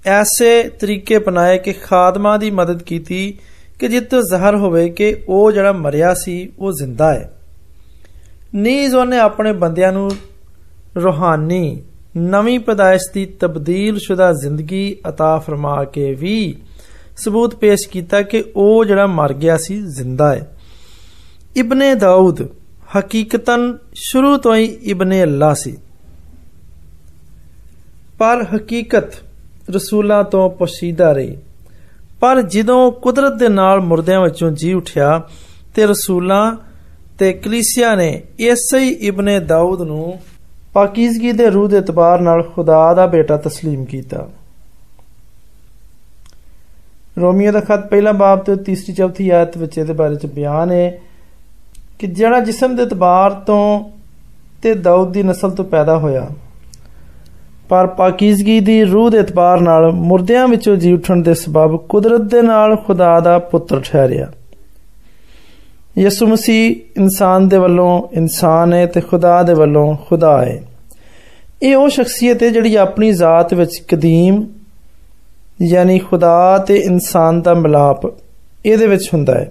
ਐਸੇ 0.06 0.64
ਤਰੀਕੇ 0.64 1.20
ਬਣਾਏ 1.20 1.58
ਕਿ 1.58 1.74
ਖਾਦਮਾਂ 1.74 2.40
ਦੀ 2.40 2.52
ਮਦਦ 2.52 2.82
ਕੀਤੀ 2.84 3.38
ਕਿ 3.80 3.88
ਜਿੱਤੋਂ 3.88 4.22
ਜ਼ਾਹਰ 4.22 4.56
ਹੋਵੇ 4.56 4.90
ਕਿ 4.90 5.16
ਉਹ 5.28 5.52
ਜਿਹੜਾ 5.52 5.72
ਮਰਿਆ 5.72 6.14
ਸੀ 6.14 6.50
ਉਹ 6.60 6.72
ਜ਼ਿੰਦਾ 6.72 7.14
ਹੈ 7.14 7.32
ਨੀਜ਼ 8.56 8.96
ਉਹਨੇ 8.96 9.18
ਆਪਣੇ 9.18 9.54
ਬੰਦਿਆਂ 9.54 9.92
ਨੂੰ 9.92 10.12
ਰੂਹਾਨੀ 11.04 11.82
ਨਵੀਂ 12.18 12.60
ਪਦਾਇਸ਼ 12.60 13.12
ਦੀ 13.14 13.26
ਤਬਦੀਲ 13.26 13.98
ਸ਼ੁਦਾ 13.98 14.32
ਜ਼ਿੰਦਗੀ 14.34 14.98
عطا 15.10 15.40
ਫਰਮਾ 15.42 15.84
ਕੇ 15.84 16.14
ਵੀ 16.14 16.56
ਸਬੂਤ 17.18 17.56
ਪੇਸ਼ 17.56 17.88
ਕੀਤਾ 17.90 18.22
ਕਿ 18.22 18.44
ਉਹ 18.56 18.86
ਜਿਹੜਾ 18.86 19.08
ਮਰ 19.08 19.34
ਗਿਆ 19.34 19.58
ਸੀ 19.58 19.82
ਜ਼ਿੰਦਾ 19.82 20.36
ਹੈ 20.36 20.58
ਇਬਨੇ 21.56 21.96
ਦਾਊਦ 21.96 22.48
ਹਕੀਕਤਨ 22.98 23.78
ਸ਼ੁਰੂ 23.94 24.38
ਤੋਂ 24.38 24.56
ਹੀ 24.56 24.66
ਇਬਨੇ 24.66 25.24
ਅੱਲਾ 25.24 25.54
ਸੀ 25.54 25.78
ਪਰ 28.18 28.46
ਹਕੀਕਤ 28.56 29.12
ਰਸੂਲਾਂ 29.76 30.24
ਤੋਂ 30.24 30.50
ਪੋਸ਼ੀਦਾ 30.50 31.12
ਰਹੀ 31.12 31.38
ਪਰ 32.20 32.42
ਜਦੋਂ 32.42 32.92
ਕੁਦਰਤ 32.92 33.34
ਦੇ 33.34 33.48
ਨਾਲ 33.50 33.80
ਮੁਰਦਿਆਂ 33.80 34.22
ਵਿੱਚੋਂ 34.22 34.52
ਜੀ 34.52 34.74
ਉਠਿਆ 34.74 35.22
ਤੇ 35.76 35.86
ਰਸੂਲਾਂ 35.86 36.56
ਤੇ 37.20 37.34
ਕਲੀਸਿਆ 37.34 37.96
ਨੇ 37.96 38.22
ਇਸੇ 38.40 38.80
ਹੀ 38.80 38.90
ਇਬਨੇ 38.90 39.40
ਦਾਊਦ 39.40 39.82
ਨੂੰ 39.82 40.20
ਪਾਕੀਜ਼ਗੀ 40.74 41.32
ਦੇ 41.32 41.50
ਰੂਹ 41.50 41.68
ਦੇ 41.70 41.78
ਇਤਬਾਰ 41.78 42.22
ਨਾਲ 42.22 42.44
ਖੁਦਾ 42.44 42.94
ਦਾ 42.94 43.08
ਬੇਟਾ 43.08 43.36
تسلیم 43.36 43.86
ਕੀਤਾ 43.86 44.28
ਰੋਮੀਓ 47.21 47.53
ਦਾ 47.53 47.61
ਖਤ 47.61 47.87
ਪਹਿਲਾ 47.89 48.13
ਬਾਬ 48.13 48.39
ਤੇ 48.39 48.57
ਤੀਸਰੀ 48.57 48.95
ਚੌਥੀ 48.95 49.29
ਆਇਤ 49.31 49.57
ਵਿੱਚ 49.59 49.79
ਇਹਦੇ 49.79 49.93
ਬਾਰੇ 49.93 50.17
ਚ 50.17 50.27
ਬਿਆਨ 50.27 50.71
ਹੈ 50.71 50.99
ਕਿ 51.99 52.07
ਜਿਹੜਾ 52.07 52.41
ਜਿਸਮ 52.41 52.77
ਦੇ 52.77 52.83
ਇਤਬਾਰ 52.83 53.31
ਤੋਂ 53.31 53.91
ਤੇ 54.63 54.75
ਦਾਊਦ 54.75 55.13
ਦੀ 55.13 55.23
ਨਸਲ 55.23 55.51
ਤੋਂ 55.51 55.65
ਪੈਦਾ 55.65 55.97
ਹੋਇਆ, 55.99 56.27
ਪਰ 57.69 57.87
ਪਾਕੀਜ਼ਗੀ 57.87 58.59
ਦੀ 58.61 58.83
ਰੂਹ 58.85 59.11
ਦੇ 59.11 59.19
ਇਤਬਾਰ 59.19 59.61
ਨਾਲ 59.61 59.91
ਮੁਰਦਿਆਂ 59.93 60.49
ਵਿੱਚੋਂ 60.49 60.77
ਜੀ 60.77 60.93
ਉੱਠਣ 60.93 61.23
ਦੇ 61.23 61.35
ਸਬਬ 61.35 61.77
ਕੁਦਰਤ 61.89 62.21
ਦੇ 62.21 62.43
ਨਾਲ 62.43 62.77
ਖੁਦਾ 62.77 63.19
ਦਾ 63.21 63.39
ਪੁੱਤਰ 63.39 63.81
ਠਹਿਰਿਆ। 63.81 64.31
ਯਿਸੂ 65.99 66.27
ਮਸੀਹ 66.27 66.75
ਇਨਸਾਨ 66.97 67.49
ਦੇ 67.49 67.59
ਵੱਲੋਂ 67.59 68.03
ਇਨਸਾਨ 68.13 68.73
ਹੈ 68.73 68.87
ਤੇ 68.87 69.01
ਖੁਦਾ 69.01 69.43
ਦੇ 69.43 69.55
ਵੱਲੋਂ 69.55 69.95
ਖੁਦਾ 70.09 70.45
ਹੈ। 70.45 70.63
ਇਹ 71.63 71.77
ਉਹ 71.77 71.89
ਸ਼ਖਸੀਅਤ 71.89 72.43
ਹੈ 72.43 72.49
ਜਿਹੜੀ 72.49 72.75
ਆਪਣੀ 72.77 73.13
ਜ਼ਾਤ 73.13 73.55
ਵਿੱਚ 73.55 73.79
ਕਦੀਮ 73.89 74.47
ਯਾਨੀ 75.59 75.99
ਖੁਦਾ 75.99 76.59
ਤੇ 76.59 76.77
ਇਨਸਾਨ 76.77 77.41
ਦਾ 77.43 77.55
ਮਿਲਾਪ 77.55 78.07
ਇਹਦੇ 78.65 78.87
ਵਿੱਚ 78.87 79.09
ਹੁੰਦਾ 79.13 79.35
ਹੈ 79.35 79.51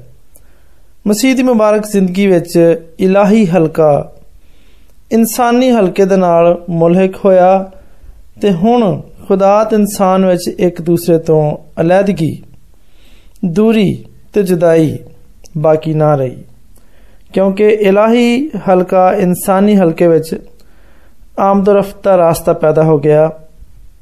ਮਸੀਹ 1.08 1.36
ਦੀ 1.36 1.44
ਮੁਬਾਰਕ 1.44 1.88
ਜ਼ਿੰਦਗੀ 1.88 2.28
ਵਿੱਚ 2.28 2.58
ਇਲਾਹੀ 3.00 3.46
ਹਲਕਾ 3.46 3.92
ਇਨਸਾਨੀ 5.12 5.72
ਹਲਕੇ 5.72 6.06
ਦੇ 6.06 6.18
ਨਾਲ 6.18 6.58
ਮੁਲਹਿਕ 6.70 7.16
ਹੋਇਆ 7.26 7.72
ਤੇ 8.42 8.52
ਹੁਣ 8.52 9.02
ਖੁਦਾ 9.28 9.64
ਤੇ 9.64 9.76
ਇਨਸਾਨ 9.76 10.26
ਵਿੱਚ 10.26 10.48
ਇੱਕ 10.60 10.82
ਦੂਸਰੇ 10.82 11.18
ਤੋਂ 11.18 11.42
ਅਲੱਦਗੀ 11.82 12.32
ਦੂਰੀ 13.46 14.04
ਤੇ 14.34 14.44
ਜੁਦਾਈ 14.44 14.98
ਬਾਕੀ 15.58 15.94
ਨਾ 15.94 16.14
ਰਹੀ 16.16 16.44
ਕਿਉਂਕਿ 17.34 17.68
ਇਲਾਹੀ 17.82 18.50
ਹਲਕਾ 18.70 19.12
ਇਨਸਾਨੀ 19.14 19.76
ਹਲਕੇ 19.76 20.08
ਵਿੱਚ 20.08 20.36
ਆਮਦ 21.40 21.70
ਰਫਤਾ 21.70 22.18
ਰਾਸਤਾ 22.18 22.54
ਪੈਦਾ 22.54 22.84
ਹੋ 22.84 22.98
ਗਿਆ 23.00 23.30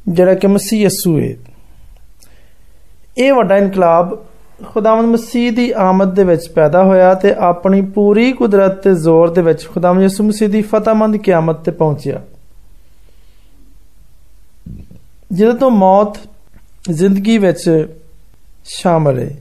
ਜਿਹੜਾ 0.09 0.33
ਕਿ 0.33 0.47
ਮਸੀਹ 0.47 0.81
ਯਸੂ 0.81 1.17
ਹੈ 1.19 1.33
ਇਹ 3.17 3.33
ਵੱਡਾ 3.33 3.57
ਇਨਕਲਾਬ 3.57 4.25
ਖੁਦਾਵੰਦ 4.65 5.05
ਮਸੀਹ 5.05 5.51
ਦੀ 5.51 5.73
ਆਮਦ 5.77 6.15
ਦੇ 6.15 6.23
ਵਿੱਚ 6.23 6.49
ਪੈਦਾ 6.49 6.83
ਹੋਇਆ 6.83 7.13
ਤੇ 7.13 7.33
ਆਪਣੀ 7.33 7.81
ਪੂਰੀ 7.81 8.33
ਕੁਦਰਤ 8.33 8.71
ਤੇ 8.71 8.95
ਜ਼ੋਰ 8.95 9.29
ਦੇ 9.29 9.41
ਵਿੱਚ 9.41 9.67
ਖੁਦਾਵੰਦ 9.67 10.01
ਯਿਸੂ 10.01 10.23
ਮਸੀਹ 10.23 10.49
ਦੀ 10.49 10.61
ਫਤਹਮੰਦ 10.61 11.17
ਕਿਆਮਤ 11.17 11.55
ਤੇ 11.55 11.71
ਪਹੁੰਚਿਆ। 11.71 12.21
ਜਦੋਂ 15.33 15.53
ਤੋਂ 15.53 15.71
ਮੌਤ 15.71 16.17
ਜ਼ਿੰਦਗੀ 16.91 17.37
ਵਿੱਚ 17.37 17.87
ਸ਼ਾਮਲ 18.65 19.19
ਹੈ 19.19 19.37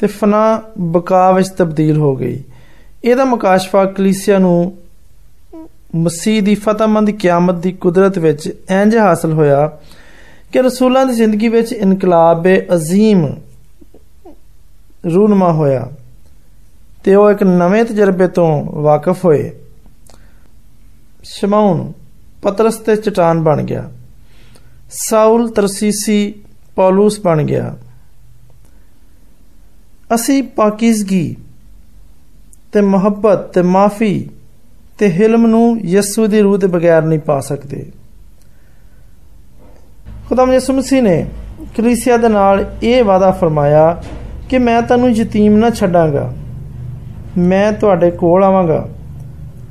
ਤੇ 0.00 0.06
ਫਨਾ 0.06 0.62
ਬਕਾ 0.78 1.32
ਵਿੱਚ 1.32 1.48
ਤਬਦੀਲ 1.48 1.96
ਹੋ 1.96 2.16
ਗਈ। 2.16 2.42
ਇਹਦਾ 3.04 3.24
ਮੁਕਾਸ਼ਫਾ 3.24 3.84
ਕਲੀਸਿਆ 3.84 4.38
ਨੂੰ 4.38 4.78
ਮਸੀਹ 5.96 6.42
ਦੀ 6.42 6.54
ਫਤਹਮੰਦ 6.54 7.10
ਕਿਆਮਤ 7.10 7.54
ਦੀ 7.54 7.72
ਕੁਦਰਤ 7.72 8.18
ਵਿੱਚ 8.18 8.64
ਇੰਜ 8.70 8.96
ਹਾਸਲ 8.96 9.32
ਹੋਇਆ 9.32 9.78
ਕਿ 10.52 10.62
ਰਸੂਲਾਂ 10.62 11.06
ਦੀ 11.06 11.14
ਜ਼ਿੰਦਗੀ 11.14 11.48
ਵਿੱਚ 11.48 11.72
ਇਨਕਲਾਬ 11.72 12.46
ਅਜ਼ੀਮ 12.74 13.36
ਰੂਨਮਾ 15.14 15.52
ਹੋਇਆ 15.52 15.90
ਤੇ 17.04 17.14
ਉਹ 17.14 17.30
ਇੱਕ 17.30 17.42
ਨਵੇਂ 17.42 17.84
ਤਜਰਬੇ 17.84 18.28
ਤੋਂ 18.28 18.64
ਵਾਕਿਫ 18.64 19.24
ਹੋਏ। 19.24 19.52
ਸ਼ਮਾਉਨ 21.22 21.92
ਪਤਰਸ 22.42 22.76
ਤੇ 22.76 22.96
ਚਟਾਨ 22.96 23.42
ਬਣ 23.42 23.62
ਗਿਆ। 23.62 23.90
ਸਾਊਲ 24.90 25.48
ਤਰਸੀਸੀ 25.48 26.34
ਪੌਲੂਸ 26.76 27.20
ਬਣ 27.20 27.42
ਗਿਆ। 27.42 27.76
ਅਸੀਂ 30.14 30.42
ਪਾਕੀਜ਼ਗੀ 30.42 31.36
ਤੇ 32.72 32.80
ਮੁਹੱਬਤ 32.80 33.52
ਤੇ 33.52 33.62
ਮਾਫੀ 33.62 34.30
ਤੇ 34.98 35.12
ਹਿਲਮ 35.12 35.46
ਨੂੰ 35.46 35.80
ਯਿਸੂ 35.80 36.26
ਦੀ 36.26 36.40
ਰੂਹ 36.40 36.58
ਦੇ 36.58 36.66
ਬਗੈਰ 36.66 37.02
ਨਹੀਂ 37.02 37.18
ਪਾ 37.18 37.40
ਸਕਦੇ। 37.40 37.92
ਖੁਦਾਮ 40.28 40.52
ਯਿਸੂ 40.52 40.72
ਮਸੀਹ 40.72 41.02
ਨੇ 41.02 41.26
ਕਲੀਸਿਆ 41.76 42.16
ਦੇ 42.16 42.28
ਨਾਲ 42.28 42.64
ਇਹ 42.82 43.04
ਵਾਅਦਾ 43.04 43.30
ਫਰਮਾਇਆ 43.30 44.02
ਕਿ 44.48 44.58
ਮੈਂ 44.58 44.82
ਤੁਹਾਨੂੰ 44.82 45.10
ਯਤੀਮ 45.10 45.56
ਨਾ 45.56 45.70
ਛੱਡਾਂਗਾ। 45.70 46.32
ਮੈਂ 47.38 47.72
ਤੁਹਾਡੇ 47.72 48.10
ਕੋਲ 48.10 48.44
ਆਵਾਂਗਾ। 48.44 48.88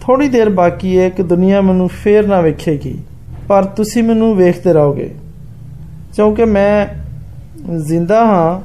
ਥੋੜੀ 0.01 0.29
ਦੇਰ 0.29 0.49
ਬਾਕੀ 0.49 0.99
ਹੈ 0.99 1.09
ਕਿ 1.09 1.23
ਦੁਨੀਆ 1.23 1.61
ਮੈਨੂੰ 1.61 1.87
ਫੇਰ 1.87 2.27
ਨਾ 2.27 2.41
ਵੇਖੇਗੀ, 2.41 2.97
ਪਰ 3.47 3.63
ਤੁਸੀਂ 3.63 4.03
ਮੈਨੂੰ 4.03 4.35
ਵੇਖਦੇ 4.35 4.73
ਰਹੋਗੇ। 4.73 5.15
ਕਿਉਂਕਿ 6.15 6.45
ਮੈਂ 6.45 6.87
ਜ਼ਿੰਦਾ 7.77 8.25
ਹਾਂ 8.25 8.61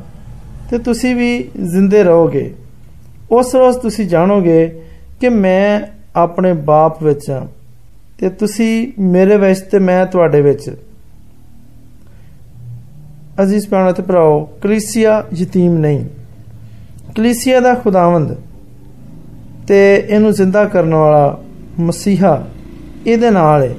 ਤੇ 0.71 0.79
ਤੁਸੀਂ 0.79 1.15
ਵੀ 1.17 1.49
ਜ਼ਿੰਦੇ 1.63 2.03
ਰਹੋਗੇ। 2.03 2.55
ਉਸ 3.31 3.55
ਰੋਜ਼ 3.55 3.79
ਤੁਸੀਂ 3.79 4.09
ਜਾਣੋਗੇ 4.09 4.81
ਕਿ 5.21 5.29
ਮੈਂ 5.29 5.81
ਆਪਣੇ 6.17 6.53
ਬਾਪ 6.53 7.03
ਵਿੱਚ 7.03 7.31
ਹਾਂ 7.31 7.47
ਤੇ 8.19 8.29
ਤੁਸੀਂ 8.29 8.93
ਮੇਰੇ 8.99 9.37
ਵਿੱਚ 9.37 9.61
ਤੇ 9.61 9.79
ਮੈਂ 9.79 10.07
ਤੁਹਾਡੇ 10.07 10.41
ਵਿੱਚ। 10.41 10.71
ਅਜ਼ੀਜ਼ 13.42 13.68
ਭੈਣਾਂ 13.70 13.94
ਤੇ 13.94 14.04
ਭਰਾਓ 14.04 14.44
ਕਲੀਸਿਆ 14.64 15.24
ਯਤੀਮ 15.34 15.78
ਨਹੀਂ 15.78 16.06
ਕਲੀਸਿਆ 17.16 17.60
ਦਾ 17.60 17.74
ਖੁਦਾਵੰਦ 17.74 18.36
ਤੇ 19.68 19.80
ਇਹਨੂੰ 19.96 20.32
ਜ਼ਿੰਦਾ 20.32 20.64
ਕਰਨ 20.66 20.94
ਵਾਲਾ 20.94 21.38
ਮਸੀਹਾ 21.80 22.44
ਇਹਦੇ 23.08 23.30
ਨਾਲ 23.30 23.64
ਹੈ 23.64 23.76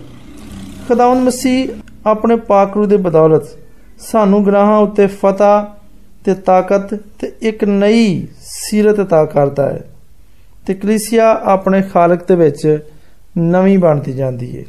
ਖੁਦਾਵੰਦ 0.89 1.27
ਮਸੀਹ 1.27 1.69
ਆਪਣੇ 2.07 2.37
ਪਾਕ 2.37 2.77
ਰੂ 2.77 2.87
ਦੇ 2.87 2.97
ਬਦੌਲਤ 2.97 3.57
ਸਾਨੂੰ 4.01 4.43
ਗੁਨਾਹਾਂ 4.45 4.79
ਉੱਤੇ 4.79 5.07
ਫਤਹ 5.07 5.65
ਤੇ 6.25 6.35
ਤਾਕਤ 6.35 6.95
ਤੇ 7.19 7.33
ਇੱਕ 7.43 7.65
ਨਈ 7.65 8.27
ਸੀਰਤ 8.43 9.01
عطا 9.01 9.27
ਕਰਦਾ 9.27 9.69
ਹੈ 9.69 9.81
ਤੇ 10.67 10.75
ਕਲੀਸਿਆ 10.75 11.31
ਆਪਣੇ 11.45 11.83
ਖਾਲਕ 11.83 12.27
ਦੇ 12.29 12.35
ਵਿੱਚ 12.35 12.79
ਨਵੀਂ 13.39 13.79
ਬਣਦੀ 13.79 14.13
ਜਾਂਦੀ 14.13 14.57
ਹੈ 14.59 14.65